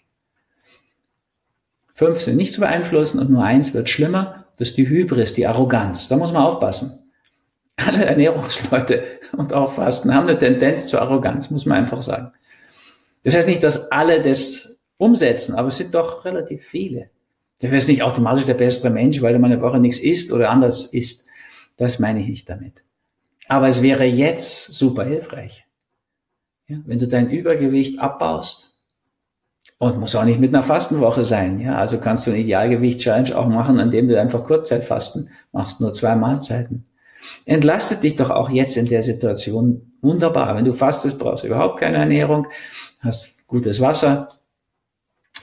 Fünf 1.99 2.21
sind 2.21 2.37
nicht 2.37 2.53
zu 2.53 2.61
beeinflussen 2.61 3.19
und 3.19 3.29
nur 3.29 3.43
eins 3.43 3.73
wird 3.73 3.89
schlimmer. 3.89 4.45
Das 4.57 4.69
ist 4.69 4.77
die 4.77 4.87
Hybris, 4.87 5.33
die 5.33 5.45
Arroganz. 5.45 6.07
Da 6.07 6.15
muss 6.15 6.31
man 6.31 6.43
aufpassen. 6.43 7.11
Alle 7.75 8.05
Ernährungsleute 8.05 9.03
und 9.37 9.51
auch 9.51 9.73
Fasten 9.73 10.15
haben 10.15 10.29
eine 10.29 10.39
Tendenz 10.39 10.87
zur 10.87 11.01
Arroganz, 11.01 11.51
muss 11.51 11.65
man 11.65 11.79
einfach 11.79 12.01
sagen. 12.01 12.31
Das 13.23 13.35
heißt 13.35 13.49
nicht, 13.49 13.61
dass 13.63 13.91
alle 13.91 14.21
das 14.21 14.81
umsetzen, 14.95 15.55
aber 15.55 15.67
es 15.67 15.75
sind 15.75 15.93
doch 15.93 16.23
relativ 16.23 16.65
viele. 16.65 17.09
Der 17.61 17.73
ist 17.73 17.89
nicht 17.89 18.01
automatisch 18.01 18.45
der 18.45 18.53
bessere 18.53 18.93
Mensch, 18.93 19.21
weil 19.21 19.33
er 19.33 19.39
mal 19.39 19.51
eine 19.51 19.61
Woche 19.61 19.81
nichts 19.81 19.99
isst 19.99 20.31
oder 20.31 20.51
anders 20.51 20.93
isst. 20.93 21.27
Das 21.75 21.99
meine 21.99 22.21
ich 22.21 22.29
nicht 22.29 22.49
damit. 22.49 22.81
Aber 23.49 23.67
es 23.67 23.81
wäre 23.81 24.05
jetzt 24.05 24.73
super 24.73 25.03
hilfreich, 25.03 25.67
ja, 26.69 26.77
wenn 26.85 26.99
du 26.99 27.09
dein 27.09 27.29
Übergewicht 27.29 27.99
abbaust. 27.99 28.68
Und 29.79 29.97
muss 29.97 30.15
auch 30.15 30.25
nicht 30.25 30.41
mit 30.41 30.53
einer 30.53 30.61
Fastenwoche 30.61 31.23
sein. 31.23 31.59
Ja, 31.59 31.77
also 31.77 31.99
kannst 31.99 32.27
du 32.27 32.31
eine 32.31 32.41
Idealgewicht-Challenge 32.41 33.35
auch 33.37 33.47
machen, 33.47 33.79
indem 33.79 34.09
du 34.09 34.19
einfach 34.19 34.43
Kurzzeitfasten 34.43 35.29
machst, 35.53 35.79
nur 35.79 35.93
zwei 35.93 36.15
Mahlzeiten. 36.15 36.85
Entlastet 37.45 38.03
dich 38.03 38.17
doch 38.17 38.29
auch 38.29 38.49
jetzt 38.49 38.75
in 38.75 38.87
der 38.87 39.03
Situation 39.03 39.93
wunderbar. 40.01 40.55
Wenn 40.55 40.65
du 40.65 40.73
fastest, 40.73 41.17
brauchst 41.17 41.43
du 41.43 41.47
überhaupt 41.47 41.79
keine 41.79 41.97
Ernährung, 41.97 42.47
hast 42.99 43.47
gutes 43.47 43.79
Wasser, 43.79 44.27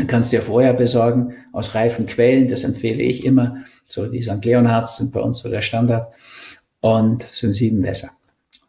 kannst 0.06 0.32
dir 0.32 0.42
vorher 0.42 0.74
besorgen 0.74 1.34
aus 1.52 1.74
reifen 1.74 2.04
Quellen, 2.06 2.48
das 2.48 2.64
empfehle 2.64 3.02
ich 3.02 3.24
immer. 3.24 3.64
So 3.84 4.06
die 4.06 4.22
St. 4.22 4.44
Leonhards 4.44 4.98
sind 4.98 5.12
bei 5.12 5.20
uns 5.20 5.38
so 5.38 5.48
der 5.48 5.62
Standard 5.62 6.12
und 6.80 7.22
sind 7.22 7.54
sieben 7.54 7.82
Wässer. 7.82 8.10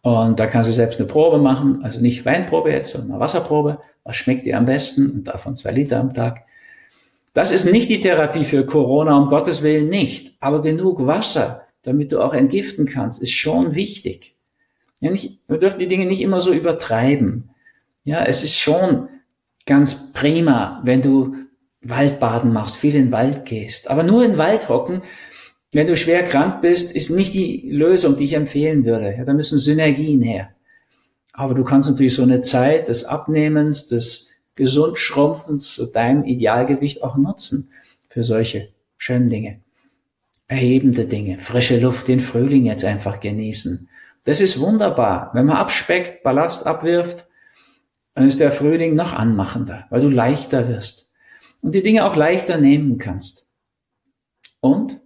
Und 0.01 0.39
da 0.39 0.47
kannst 0.47 0.69
du 0.69 0.73
selbst 0.73 0.99
eine 0.99 1.07
Probe 1.07 1.39
machen, 1.39 1.83
also 1.83 1.99
nicht 1.99 2.25
Weinprobe 2.25 2.71
jetzt, 2.71 2.93
sondern 2.93 3.11
eine 3.11 3.19
Wasserprobe. 3.19 3.79
Was 4.07 4.15
schmeckt 4.15 4.45
dir 4.45 4.57
am 4.57 4.65
besten? 4.65 5.11
Und 5.11 5.27
davon 5.27 5.57
zwei 5.57 5.71
Liter 5.71 5.99
am 5.99 6.13
Tag. 6.13 6.45
Das 7.33 7.51
ist 7.51 7.69
nicht 7.69 7.89
die 7.89 7.99
Therapie 7.99 8.45
für 8.45 8.65
Corona, 8.65 9.17
um 9.17 9.27
Gottes 9.27 9.61
Willen 9.63 9.89
nicht. 9.89 10.37
Aber 10.39 10.61
genug 10.61 11.05
Wasser, 11.05 11.63
damit 11.83 12.13
du 12.13 12.21
auch 12.21 12.33
entgiften 12.33 12.85
kannst, 12.85 13.21
ist 13.21 13.33
schon 13.33 13.75
wichtig. 13.75 14.37
Ja, 15.01 15.11
nicht, 15.11 15.41
wir 15.49 15.57
dürfen 15.57 15.79
die 15.79 15.89
Dinge 15.89 16.05
nicht 16.05 16.21
immer 16.21 16.39
so 16.39 16.53
übertreiben. 16.53 17.49
Ja, 18.05 18.23
es 18.23 18.45
ist 18.45 18.55
schon 18.55 19.09
ganz 19.65 20.13
prima, 20.13 20.81
wenn 20.85 21.01
du 21.01 21.35
Waldbaden 21.81 22.53
machst, 22.53 22.77
viel 22.77 22.95
in 22.95 23.07
den 23.07 23.11
Wald 23.11 23.43
gehst. 23.43 23.89
Aber 23.89 24.03
nur 24.03 24.23
in 24.23 24.31
den 24.31 24.37
Wald 24.37 24.69
hocken, 24.69 25.01
wenn 25.73 25.87
du 25.87 25.97
schwer 25.97 26.23
krank 26.23 26.61
bist, 26.61 26.95
ist 26.95 27.09
nicht 27.09 27.33
die 27.33 27.69
Lösung, 27.71 28.15
die 28.15 28.23
ich 28.23 28.33
empfehlen 28.33 28.85
würde. 28.85 29.13
Ja, 29.17 29.25
da 29.25 29.33
müssen 29.33 29.59
Synergien 29.59 30.21
her. 30.21 30.51
Aber 31.37 31.53
du 31.53 31.63
kannst 31.63 31.87
natürlich 31.87 32.15
so 32.15 32.23
eine 32.23 32.41
Zeit 32.41 32.89
des 32.89 33.05
Abnehmens, 33.05 33.87
des 33.87 34.31
Gesundschrumpfens 34.55 35.75
zu 35.75 35.85
deinem 35.85 36.23
Idealgewicht 36.23 37.03
auch 37.03 37.15
nutzen 37.15 37.71
für 38.07 38.23
solche 38.23 38.69
schönen 38.97 39.29
Dinge. 39.29 39.59
Erhebende 40.47 41.05
Dinge, 41.05 41.37
frische 41.37 41.79
Luft, 41.79 42.07
den 42.07 42.21
Frühling 42.21 42.65
jetzt 42.65 42.83
einfach 42.83 43.19
genießen. 43.19 43.87
Das 44.25 44.41
ist 44.41 44.59
wunderbar. 44.59 45.29
Wenn 45.33 45.45
man 45.45 45.57
abspeckt, 45.57 46.23
Ballast 46.23 46.65
abwirft, 46.65 47.27
dann 48.15 48.27
ist 48.27 48.39
der 48.39 48.51
Frühling 48.51 48.95
noch 48.95 49.13
anmachender, 49.13 49.85
weil 49.91 50.01
du 50.01 50.09
leichter 50.09 50.67
wirst. 50.67 51.13
und 51.61 51.75
die 51.75 51.83
Dinge 51.83 52.05
auch 52.05 52.15
leichter 52.15 52.57
nehmen 52.57 52.97
kannst. 52.97 53.47
Und 54.59 55.01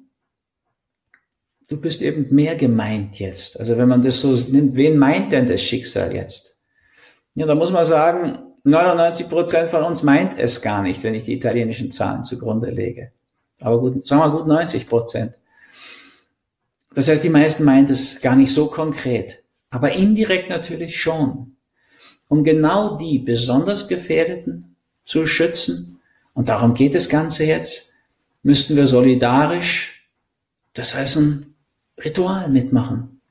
du 1.72 1.80
bist 1.80 2.02
eben 2.02 2.28
mehr 2.36 2.56
gemeint 2.56 3.20
jetzt. 3.20 3.58
Also 3.58 3.78
wenn 3.78 3.88
man 3.88 4.04
das 4.04 4.20
so 4.20 4.36
nimmt, 4.52 4.76
wen 4.76 4.98
meint 4.98 5.32
denn 5.32 5.48
das 5.48 5.62
Schicksal 5.62 6.14
jetzt? 6.14 6.62
Ja, 7.34 7.46
da 7.46 7.56
muss 7.56 7.72
man 7.72 7.86
sagen, 7.86 8.40
99 8.66 9.30
Prozent 9.30 9.70
von 9.70 9.84
uns 9.84 10.04
meint 10.04 10.38
es 10.38 10.62
gar 10.62 10.84
nicht, 10.84 11.02
wenn 11.04 11.16
ich 11.16 11.24
die 11.24 11.34
italienischen 11.34 11.90
Zahlen 11.90 12.26
zugrunde 12.26 12.70
lege. 12.70 13.12
Aber 13.62 13.80
gut, 13.80 14.06
sagen 14.06 14.22
wir 14.22 14.38
gut 14.38 14.48
90 14.48 14.90
Prozent. 14.90 15.34
Das 16.94 17.08
heißt, 17.08 17.24
die 17.24 17.30
meisten 17.30 17.64
meint 17.64 17.90
es 17.90 18.20
gar 18.20 18.36
nicht 18.36 18.54
so 18.54 18.68
konkret, 18.68 19.42
aber 19.70 19.94
indirekt 19.94 20.50
natürlich 20.50 21.02
schon. 21.02 21.56
Um 22.28 22.44
genau 22.44 22.98
die 22.98 23.20
besonders 23.20 23.88
Gefährdeten 23.88 24.76
zu 25.06 25.26
schützen, 25.26 26.02
und 26.34 26.50
darum 26.50 26.74
geht 26.74 26.96
das 26.96 27.08
Ganze 27.08 27.46
jetzt, 27.46 27.96
müssten 28.44 28.76
wir 28.76 28.88
solidarisch, 28.88 30.10
das 30.74 30.96
heißt 30.96 31.18
Ritual 32.04 32.50
mitmachen. 32.50 33.22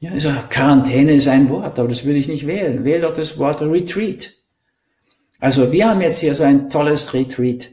Ja, 0.00 0.10
also 0.10 0.30
Quarantäne 0.50 1.14
ist 1.14 1.28
ein 1.28 1.48
Wort, 1.48 1.78
aber 1.78 1.88
das 1.88 2.04
will 2.04 2.16
ich 2.16 2.28
nicht 2.28 2.46
wählen. 2.46 2.84
Wähl 2.84 3.00
doch 3.00 3.14
das 3.14 3.38
Wort 3.38 3.62
Retreat. 3.62 4.32
Also 5.38 5.72
wir 5.72 5.88
haben 5.88 6.00
jetzt 6.00 6.18
hier 6.18 6.34
so 6.34 6.44
ein 6.44 6.68
tolles 6.68 7.14
Retreat 7.14 7.70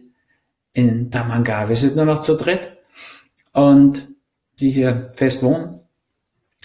in 0.74 1.10
Tamanga. 1.12 1.70
Wir 1.70 1.76
sind 1.76 1.96
nur 1.96 2.06
noch 2.06 2.22
zu 2.22 2.36
dritt 2.36 2.78
und 3.54 4.08
die 4.60 4.72
hier 4.72 5.12
fest 5.14 5.44
wohnen. 5.44 5.80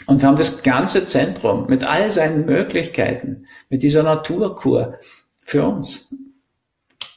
Und 0.07 0.21
wir 0.21 0.29
haben 0.29 0.37
das 0.37 0.63
ganze 0.63 1.07
Zentrum 1.07 1.67
mit 1.69 1.85
all 1.85 2.11
seinen 2.11 2.45
Möglichkeiten, 2.45 3.47
mit 3.71 3.83
dieser 3.83 4.03
Naturkur 4.03 4.99
für 5.39 5.65
uns. 5.65 6.15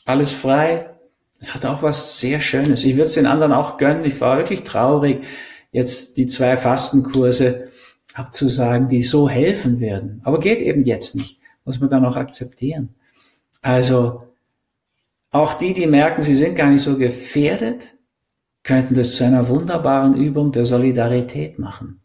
Alles 0.05 0.31
frei. 0.31 0.91
Das 1.39 1.53
hat 1.53 1.65
auch 1.65 1.83
was 1.83 2.19
sehr 2.19 2.39
Schönes. 2.39 2.85
Ich 2.85 2.93
würde 2.93 3.05
es 3.05 3.15
den 3.15 3.25
anderen 3.25 3.51
auch 3.51 3.77
gönnen. 3.77 4.05
Ich 4.05 4.21
war 4.21 4.37
wirklich 4.37 4.63
traurig, 4.63 5.25
jetzt 5.71 6.17
die 6.17 6.27
zwei 6.27 6.57
Fastenkurse 6.57 7.69
abzusagen, 8.13 8.89
die 8.89 9.03
so 9.03 9.29
helfen 9.29 9.79
werden. 9.79 10.21
Aber 10.23 10.39
geht 10.39 10.59
eben 10.59 10.85
jetzt 10.85 11.15
nicht. 11.15 11.39
Muss 11.65 11.79
man 11.79 11.89
dann 11.89 12.05
auch 12.05 12.15
akzeptieren. 12.15 12.95
Also, 13.61 14.23
auch 15.31 15.55
die, 15.55 15.73
die 15.73 15.87
merken, 15.87 16.23
sie 16.23 16.35
sind 16.35 16.55
gar 16.55 16.71
nicht 16.71 16.83
so 16.83 16.97
gefährdet, 16.97 17.83
könnten 18.63 18.95
das 18.95 19.15
zu 19.15 19.25
einer 19.25 19.47
wunderbaren 19.49 20.15
Übung 20.15 20.51
der 20.51 20.65
Solidarität 20.65 21.59
machen. 21.59 22.01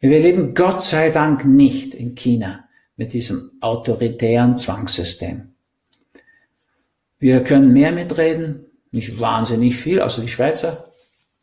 Wir 0.00 0.20
leben 0.20 0.54
Gott 0.54 0.82
sei 0.82 1.10
Dank 1.10 1.44
nicht 1.44 1.94
in 1.94 2.14
China 2.14 2.68
mit 2.96 3.12
diesem 3.12 3.52
autoritären 3.60 4.56
Zwangssystem. 4.56 5.52
Wir 7.18 7.42
können 7.42 7.72
mehr 7.72 7.92
mitreden, 7.92 8.66
nicht 8.90 9.18
wahnsinnig 9.18 9.76
viel, 9.76 10.00
außer 10.00 10.22
die 10.22 10.28
Schweizer. 10.28 10.92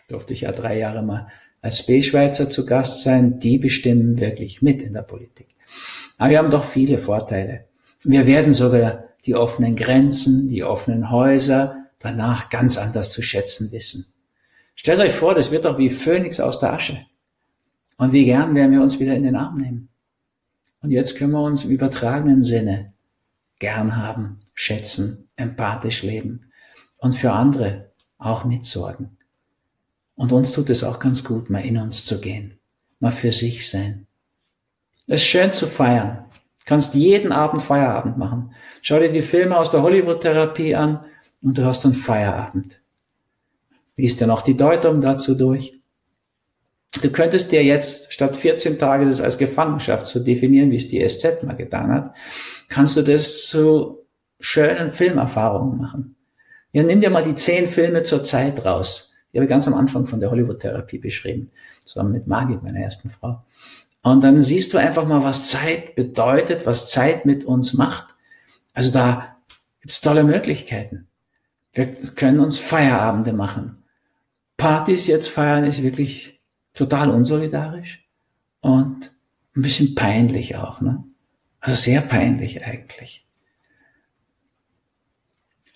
Durfte 0.08 0.34
ich 0.34 0.42
ja 0.42 0.52
drei 0.52 0.78
Jahre 0.78 1.02
mal 1.02 1.28
als 1.62 1.86
B-Schweizer 1.86 2.50
zu 2.50 2.66
Gast 2.66 3.04
sein. 3.04 3.40
Die 3.40 3.58
bestimmen 3.58 4.20
wirklich 4.20 4.62
mit 4.62 4.82
in 4.82 4.94
der 4.94 5.02
Politik. 5.02 5.48
Aber 6.18 6.30
wir 6.30 6.38
haben 6.38 6.52
doch 6.52 6.66
viele 6.66 6.98
Vorteile. 6.98 7.66
Wir 8.04 8.28
werden 8.28 8.54
sogar 8.54 9.06
die 9.26 9.36
offenen 9.36 9.76
Grenzen, 9.76 10.50
die 10.50 10.64
offenen 10.64 11.10
Häuser 11.10 11.86
danach 12.00 12.50
ganz 12.50 12.78
anders 12.78 13.12
zu 13.12 13.22
schätzen 13.22 13.72
wissen. 13.72 14.06
Stellt 14.76 15.00
euch 15.00 15.14
vor, 15.14 15.36
das 15.36 15.52
wird 15.52 15.66
doch 15.66 15.78
wie 15.78 15.90
Phönix 15.90 16.40
aus 16.40 16.60
der 16.60 16.74
Asche. 16.74 17.06
Und 17.98 18.12
wie 18.12 18.26
gern 18.26 18.54
werden 18.56 18.72
wir 18.72 18.82
uns 18.82 19.00
wieder 19.00 19.16
in 19.16 19.24
den 19.24 19.36
Arm 19.36 19.58
nehmen. 19.58 19.90
Und 20.82 20.92
jetzt 20.92 21.18
können 21.18 21.32
wir 21.32 21.42
uns 21.42 21.64
im 21.64 21.72
übertragenen 21.72 22.44
Sinne 22.44 22.94
gern 23.60 23.96
haben, 23.96 24.42
schätzen, 24.54 25.30
empathisch 25.38 26.04
leben 26.04 26.52
und 26.98 27.14
für 27.14 27.32
andere 27.32 27.92
auch 28.18 28.44
mitsorgen. 28.44 29.18
Und 30.16 30.32
uns 30.32 30.52
tut 30.52 30.70
es 30.70 30.84
auch 30.84 31.00
ganz 31.00 31.24
gut, 31.24 31.50
mal 31.50 31.64
in 31.64 31.78
uns 31.78 32.06
zu 32.06 32.22
gehen, 32.22 32.60
mal 33.00 33.12
für 33.12 33.32
sich 33.32 33.70
sein. 33.70 34.08
Es 35.08 35.22
ist 35.22 35.28
schön 35.28 35.52
zu 35.52 35.68
feiern. 35.68 36.26
Du 36.60 36.66
kannst 36.66 36.94
jeden 36.94 37.32
Abend 37.32 37.62
Feierabend 37.62 38.18
machen. 38.18 38.54
Schau 38.82 39.00
dir 39.00 39.12
die 39.12 39.22
Filme 39.22 39.58
aus 39.58 39.72
der 39.72 39.82
Hollywood-Therapie 39.82 40.76
an 40.76 41.04
und 41.42 41.58
du 41.58 41.66
hast 41.66 41.84
dann 41.84 41.94
Feierabend. 41.94 42.82
Lies 43.98 44.18
dir 44.18 44.28
noch 44.28 44.42
die 44.42 44.56
Deutung 44.56 45.02
dazu 45.02 45.36
durch. 45.36 45.80
Du 47.02 47.12
könntest 47.12 47.52
dir 47.52 47.64
jetzt, 47.64 48.14
statt 48.14 48.36
14 48.36 48.78
Tage 48.78 49.06
das 49.08 49.20
als 49.20 49.38
Gefangenschaft 49.38 50.06
zu 50.06 50.20
definieren, 50.20 50.72
wie 50.72 50.76
es 50.76 50.90
die 50.90 51.06
SZ 51.08 51.44
mal 51.44 51.56
getan 51.56 51.92
hat, 51.92 52.16
kannst 52.70 52.96
du 52.96 53.02
das 53.02 53.48
zu 53.48 54.06
schönen 54.40 54.92
Filmerfahrungen 54.92 55.80
machen. 55.80 56.16
Ja, 56.72 56.84
nimm 56.84 57.02
dir 57.02 57.10
mal 57.10 57.24
die 57.24 57.36
zehn 57.36 57.68
Filme 57.68 58.04
zur 58.04 58.24
Zeit 58.24 58.66
raus. 58.66 59.13
Die 59.34 59.38
habe 59.38 59.46
ich 59.46 59.50
ganz 59.50 59.68
am 59.68 59.74
Anfang 59.74 60.06
von 60.06 60.20
der 60.20 60.30
Hollywood-Therapie 60.30 61.00
beschrieben, 61.00 61.52
zusammen 61.86 62.12
mit 62.12 62.28
Margit, 62.28 62.62
meiner 62.62 62.80
ersten 62.80 63.10
Frau. 63.10 63.44
Und 64.04 64.24
dann 64.24 64.42
siehst 64.44 64.74
du 64.74 64.78
einfach 64.78 65.08
mal, 65.08 65.24
was 65.24 65.50
Zeit 65.50 65.96
bedeutet, 65.96 66.66
was 66.66 66.92
Zeit 66.92 67.26
mit 67.26 67.46
uns 67.46 67.74
macht. 67.74 68.14
Also 68.74 68.92
da 68.92 69.38
gibt's 69.82 70.02
tolle 70.02 70.24
Möglichkeiten. 70.24 71.08
Wir 71.72 71.88
können 72.16 72.40
uns 72.40 72.58
Feierabende 72.58 73.34
machen. 73.34 73.84
Partys 74.58 75.08
jetzt 75.08 75.30
feiern 75.30 75.64
ist 75.64 75.82
wirklich 75.82 76.42
total 76.74 77.10
unsolidarisch 77.10 78.08
und 78.62 79.12
ein 79.56 79.62
bisschen 79.62 79.96
peinlich 79.96 80.58
auch, 80.58 80.82
ne? 80.82 81.04
Also 81.60 81.78
sehr 81.78 82.02
peinlich 82.02 82.66
eigentlich. 82.66 83.26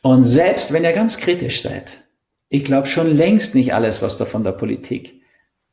Und 0.02 0.24
selbst 0.24 0.74
wenn 0.74 0.84
ihr 0.84 0.93
ganz 0.93 1.17
kritisch 1.17 1.62
seid, 1.62 2.04
ich 2.50 2.66
glaube 2.66 2.88
schon 2.88 3.16
längst 3.16 3.56
nicht 3.56 3.74
alles, 3.74 4.02
was 4.02 4.18
da 4.18 4.26
von 4.26 4.44
der 4.44 4.54
Politik 4.54 5.22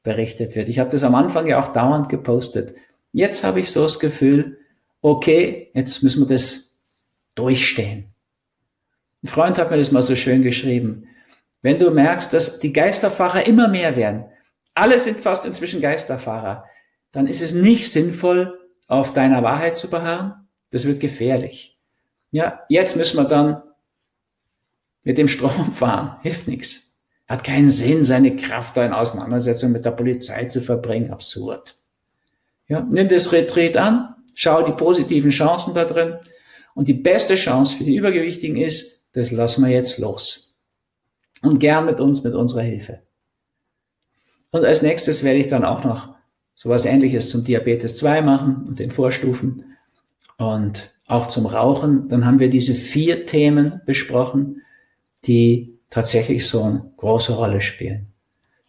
berichtet 0.02 0.54
wird. 0.54 0.68
Ich 0.68 0.78
habe 0.78 0.90
das 0.90 1.02
am 1.02 1.14
Anfang 1.14 1.46
ja 1.46 1.60
auch 1.60 1.72
dauernd 1.72 2.08
gepostet. 2.08 2.74
Jetzt 3.12 3.44
habe 3.44 3.60
ich 3.60 3.70
so 3.70 3.84
das 3.84 4.00
Gefühl, 4.00 4.58
okay, 5.00 5.70
jetzt 5.74 6.02
müssen 6.02 6.28
wir 6.28 6.34
das 6.34 6.76
durchstehen. 7.34 8.12
Ein 9.22 9.28
Freund 9.28 9.58
hat 9.58 9.70
mir 9.70 9.78
das 9.78 9.92
mal 9.92 10.02
so 10.02 10.16
schön 10.16 10.42
geschrieben. 10.42 11.08
Wenn 11.62 11.78
du 11.78 11.90
merkst, 11.90 12.32
dass 12.32 12.60
die 12.60 12.72
Geisterfahrer 12.72 13.46
immer 13.46 13.68
mehr 13.68 13.96
werden, 13.96 14.26
alle 14.74 14.98
sind 14.98 15.20
fast 15.20 15.46
inzwischen 15.46 15.80
Geisterfahrer, 15.80 16.64
dann 17.12 17.26
ist 17.26 17.40
es 17.40 17.54
nicht 17.54 17.90
sinnvoll, 17.90 18.58
auf 18.86 19.14
deiner 19.14 19.42
Wahrheit 19.42 19.78
zu 19.78 19.88
beharren. 19.88 20.48
Das 20.70 20.84
wird 20.84 21.00
gefährlich. 21.00 21.80
Ja, 22.32 22.60
jetzt 22.68 22.96
müssen 22.96 23.16
wir 23.16 23.24
dann 23.24 23.62
mit 25.04 25.18
dem 25.18 25.28
Strom 25.28 25.70
fahren. 25.70 26.16
Hilft 26.22 26.48
nichts. 26.48 26.98
Hat 27.26 27.44
keinen 27.44 27.70
Sinn, 27.70 28.04
seine 28.04 28.36
Kraft 28.36 28.76
da 28.76 28.84
in 28.84 28.92
Auseinandersetzung 28.92 29.72
mit 29.72 29.84
der 29.84 29.92
Polizei 29.92 30.44
zu 30.46 30.60
verbringen. 30.60 31.10
Absurd. 31.10 31.76
Ja, 32.68 32.86
nimm 32.90 33.08
das 33.08 33.32
Retreat 33.32 33.76
an, 33.76 34.14
schau 34.34 34.62
die 34.62 34.72
positiven 34.72 35.30
Chancen 35.30 35.74
da 35.74 35.84
drin. 35.84 36.16
Und 36.74 36.88
die 36.88 36.94
beste 36.94 37.36
Chance 37.36 37.76
für 37.76 37.84
die 37.84 37.96
Übergewichtigen 37.96 38.56
ist, 38.56 39.08
das 39.12 39.30
lassen 39.30 39.64
wir 39.64 39.70
jetzt 39.70 39.98
los. 39.98 40.60
Und 41.40 41.60
gern 41.60 41.86
mit 41.86 42.00
uns, 42.00 42.24
mit 42.24 42.34
unserer 42.34 42.62
Hilfe. 42.62 43.00
Und 44.50 44.64
als 44.64 44.82
nächstes 44.82 45.24
werde 45.24 45.40
ich 45.40 45.48
dann 45.48 45.64
auch 45.64 45.84
noch 45.84 46.14
sowas 46.54 46.84
ähnliches 46.84 47.30
zum 47.30 47.44
Diabetes 47.44 47.98
2 47.98 48.22
machen 48.22 48.64
und 48.66 48.78
den 48.78 48.90
Vorstufen 48.90 49.76
und 50.36 50.94
auch 51.06 51.28
zum 51.28 51.46
Rauchen. 51.46 52.08
Dann 52.08 52.24
haben 52.24 52.38
wir 52.38 52.48
diese 52.48 52.74
vier 52.74 53.26
Themen 53.26 53.80
besprochen, 53.86 54.62
die 55.26 55.78
tatsächlich 55.90 56.48
so 56.48 56.62
eine 56.62 56.92
große 56.96 57.34
Rolle 57.34 57.60
spielen. 57.60 58.08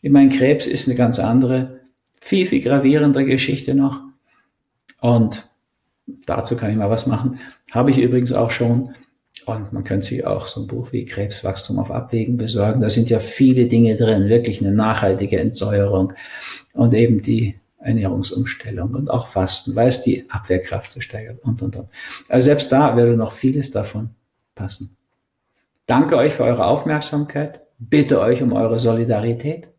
Ich 0.01 0.11
meine, 0.11 0.29
Krebs 0.29 0.67
ist 0.67 0.87
eine 0.87 0.97
ganz 0.97 1.19
andere, 1.19 1.81
viel, 2.19 2.45
viel 2.45 2.61
gravierende 2.61 3.25
Geschichte 3.25 3.73
noch. 3.73 4.01
Und 5.01 5.45
dazu 6.25 6.55
kann 6.57 6.71
ich 6.71 6.77
mal 6.77 6.89
was 6.89 7.07
machen. 7.07 7.39
Habe 7.71 7.91
ich 7.91 7.97
übrigens 7.97 8.31
auch 8.31 8.51
schon. 8.51 8.93
Und 9.45 9.73
man 9.73 9.83
könnte 9.83 10.07
sich 10.07 10.25
auch 10.25 10.47
so 10.47 10.61
ein 10.61 10.67
Buch 10.67 10.91
wie 10.91 11.05
Krebswachstum 11.05 11.77
auf 11.77 11.91
Abwägen 11.91 12.37
besorgen. 12.37 12.81
Da 12.81 12.89
sind 12.89 13.09
ja 13.09 13.19
viele 13.19 13.65
Dinge 13.65 13.95
drin, 13.95 14.29
wirklich 14.29 14.61
eine 14.61 14.71
nachhaltige 14.71 15.39
Entsäuerung 15.39 16.13
und 16.73 16.93
eben 16.93 17.21
die 17.21 17.55
Ernährungsumstellung 17.79 18.95
und 18.95 19.09
auch 19.09 19.27
Fasten, 19.27 19.75
weil 19.75 19.89
es 19.89 20.01
die 20.01 20.29
Abwehrkraft 20.29 20.91
zu 20.91 21.01
steigern 21.01 21.37
und, 21.43 21.61
und, 21.61 21.75
und. 21.75 21.89
Also 22.27 22.45
selbst 22.45 22.71
da 22.71 22.95
würde 22.97 23.15
noch 23.15 23.31
vieles 23.31 23.71
davon 23.71 24.09
passen. 24.55 24.97
Danke 25.85 26.17
euch 26.17 26.33
für 26.33 26.43
eure 26.43 26.65
Aufmerksamkeit, 26.65 27.61
bitte 27.77 28.19
euch 28.19 28.41
um 28.41 28.53
eure 28.53 28.79
Solidarität. 28.79 29.69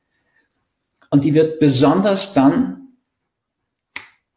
Und 1.11 1.25
die 1.25 1.35
wird 1.35 1.61
besonders 1.61 2.35
dann 2.35 2.88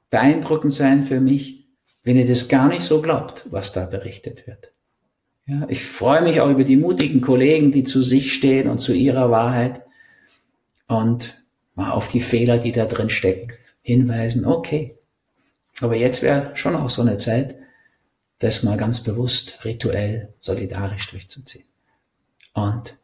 beeindruckend 0.09 0.73
sein 0.73 1.03
für 1.03 1.19
mich, 1.19 1.67
wenn 2.03 2.17
ihr 2.17 2.27
das 2.27 2.47
gar 2.47 2.67
nicht 2.67 2.81
so 2.81 3.01
glaubt, 3.01 3.45
was 3.51 3.73
da 3.73 3.85
berichtet 3.85 4.47
wird. 4.47 4.73
Ja, 5.45 5.65
ich 5.67 5.83
freue 5.83 6.21
mich 6.21 6.41
auch 6.41 6.49
über 6.49 6.63
die 6.63 6.77
mutigen 6.77 7.21
Kollegen, 7.21 7.71
die 7.71 7.83
zu 7.83 8.03
sich 8.03 8.33
stehen 8.33 8.69
und 8.69 8.79
zu 8.79 8.93
ihrer 8.93 9.31
Wahrheit 9.31 9.81
und 10.87 11.43
mal 11.75 11.91
auf 11.91 12.07
die 12.09 12.19
Fehler, 12.19 12.57
die 12.57 12.71
da 12.71 12.85
drin 12.85 13.09
stecken, 13.09 13.53
hinweisen. 13.81 14.45
Okay. 14.45 14.95
Aber 15.81 15.95
jetzt 15.95 16.21
wäre 16.21 16.51
schon 16.55 16.75
auch 16.75 16.89
so 16.89 17.01
eine 17.01 17.17
Zeit, 17.17 17.55
das 18.39 18.63
mal 18.63 18.77
ganz 18.77 19.03
bewusst, 19.03 19.63
rituell, 19.65 20.33
solidarisch 20.39 21.11
durchzuziehen. 21.11 21.65
und 22.53 22.97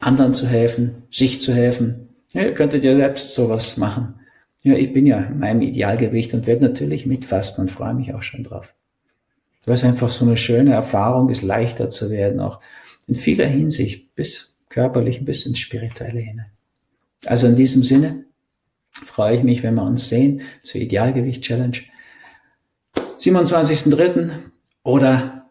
anderen 0.00 0.32
zu 0.32 0.46
helfen, 0.46 1.02
sich 1.10 1.40
zu 1.40 1.52
helfen. 1.52 2.08
Ja, 2.32 2.42
ihr 2.42 2.54
könntet 2.54 2.84
ja 2.84 2.94
selbst 2.94 3.34
sowas 3.34 3.76
machen. 3.76 4.14
Ja, 4.62 4.74
ich 4.74 4.92
bin 4.92 5.06
ja 5.06 5.20
in 5.20 5.38
meinem 5.38 5.62
Idealgewicht 5.62 6.34
und 6.34 6.46
werde 6.46 6.68
natürlich 6.68 7.06
mitfasten 7.06 7.62
und 7.62 7.70
freue 7.70 7.94
mich 7.94 8.14
auch 8.14 8.22
schon 8.22 8.44
drauf. 8.44 8.74
Das 9.64 9.80
ist 9.80 9.84
einfach 9.84 10.08
so 10.08 10.24
eine 10.24 10.36
schöne 10.36 10.72
Erfahrung, 10.72 11.28
ist 11.30 11.42
leichter 11.42 11.90
zu 11.90 12.10
werden, 12.10 12.40
auch 12.40 12.60
in 13.06 13.14
vieler 13.14 13.46
Hinsicht, 13.46 14.14
bis 14.14 14.54
körperlich, 14.68 15.24
bis 15.24 15.46
ins 15.46 15.58
Spirituelle 15.58 16.20
hinein. 16.20 16.50
Also 17.26 17.46
in 17.46 17.56
diesem 17.56 17.82
Sinne 17.82 18.24
freue 18.90 19.36
ich 19.36 19.42
mich, 19.42 19.62
wenn 19.62 19.74
wir 19.74 19.82
uns 19.82 20.08
sehen 20.08 20.42
zur 20.62 20.80
Idealgewicht-Challenge. 20.80 21.78
27.03. 23.18 24.30
oder 24.82 25.48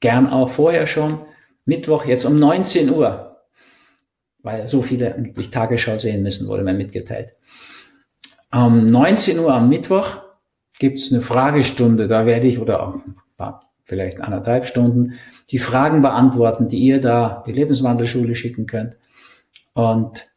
gern 0.00 0.28
auch 0.28 0.50
vorher 0.50 0.86
schon, 0.86 1.20
Mittwoch 1.64 2.06
jetzt 2.06 2.24
um 2.24 2.38
19 2.38 2.90
Uhr, 2.90 3.42
weil 4.42 4.66
so 4.66 4.82
viele 4.82 5.14
eigentlich 5.14 5.50
Tagesschau 5.50 5.98
sehen 5.98 6.22
müssen, 6.22 6.48
wurde 6.48 6.62
mir 6.62 6.72
mitgeteilt. 6.72 7.34
Um 8.52 8.86
19 8.86 9.38
Uhr 9.38 9.52
am 9.52 9.68
Mittwoch 9.68 10.16
gibt's 10.78 11.12
eine 11.12 11.20
Fragestunde, 11.20 12.08
da 12.08 12.26
werde 12.26 12.48
ich, 12.48 12.58
oder 12.58 12.82
auch 12.82 12.96
vielleicht 13.84 14.20
anderthalb 14.20 14.66
Stunden, 14.66 15.18
die 15.50 15.58
Fragen 15.58 16.00
beantworten, 16.00 16.68
die 16.68 16.78
ihr 16.78 17.00
da 17.00 17.42
die 17.46 17.52
Lebenswandelschule 17.52 18.34
schicken 18.34 18.66
könnt. 18.66 18.96
Und 19.74 20.28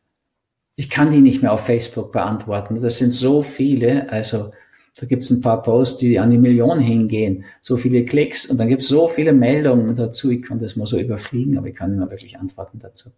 ich 0.75 0.89
kann 0.89 1.11
die 1.11 1.21
nicht 1.21 1.41
mehr 1.41 1.53
auf 1.53 1.65
Facebook 1.65 2.11
beantworten. 2.11 2.81
Das 2.81 2.97
sind 2.97 3.13
so 3.13 3.43
viele, 3.43 4.11
also 4.11 4.51
da 4.95 5.07
gibt's 5.07 5.31
ein 5.31 5.41
paar 5.41 5.63
Posts, 5.63 5.97
die 5.97 6.19
an 6.19 6.29
die 6.29 6.37
Million 6.37 6.79
hingehen, 6.79 7.45
so 7.61 7.77
viele 7.77 8.05
Klicks 8.05 8.49
und 8.49 8.57
dann 8.57 8.67
gibt's 8.67 8.87
so 8.87 9.07
viele 9.07 9.33
Meldungen 9.33 9.95
dazu. 9.95 10.29
Ich 10.29 10.43
kann 10.43 10.59
das 10.59 10.75
mal 10.75 10.85
so 10.85 10.99
überfliegen, 10.99 11.57
aber 11.57 11.67
ich 11.67 11.75
kann 11.75 11.93
immer 11.93 12.11
wirklich 12.11 12.37
antworten 12.37 12.79
dazu. 12.79 13.09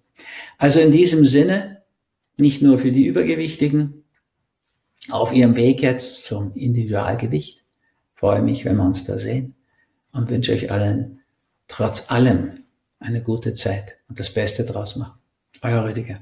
Also 0.58 0.80
in 0.80 0.92
diesem 0.92 1.26
Sinne, 1.26 1.82
nicht 2.38 2.62
nur 2.62 2.80
für 2.80 2.92
die 2.92 3.06
Übergewichtigen, 3.06 4.04
auf 5.10 5.34
ihrem 5.34 5.56
Weg 5.56 5.82
jetzt 5.82 6.26
zum 6.26 6.54
Individualgewicht. 6.56 7.64
Freue 8.16 8.42
mich, 8.42 8.66
wenn 8.66 8.78
wir 8.78 8.86
uns 8.86 9.04
da 9.06 9.20
sehen 9.20 9.56
und 10.14 10.30
wünsche 10.30 10.54
euch 10.54 10.72
allen 10.72 11.20
trotz 11.68 12.12
allem 12.12 12.64
eine 13.00 13.22
gute 13.22 13.54
Zeit 13.54 13.98
und 14.08 14.20
das 14.20 14.34
Beste 14.34 14.66
draus 14.66 14.96
machen. 14.96 15.20
Euer 15.62 15.86
Rüdiger. 15.86 16.20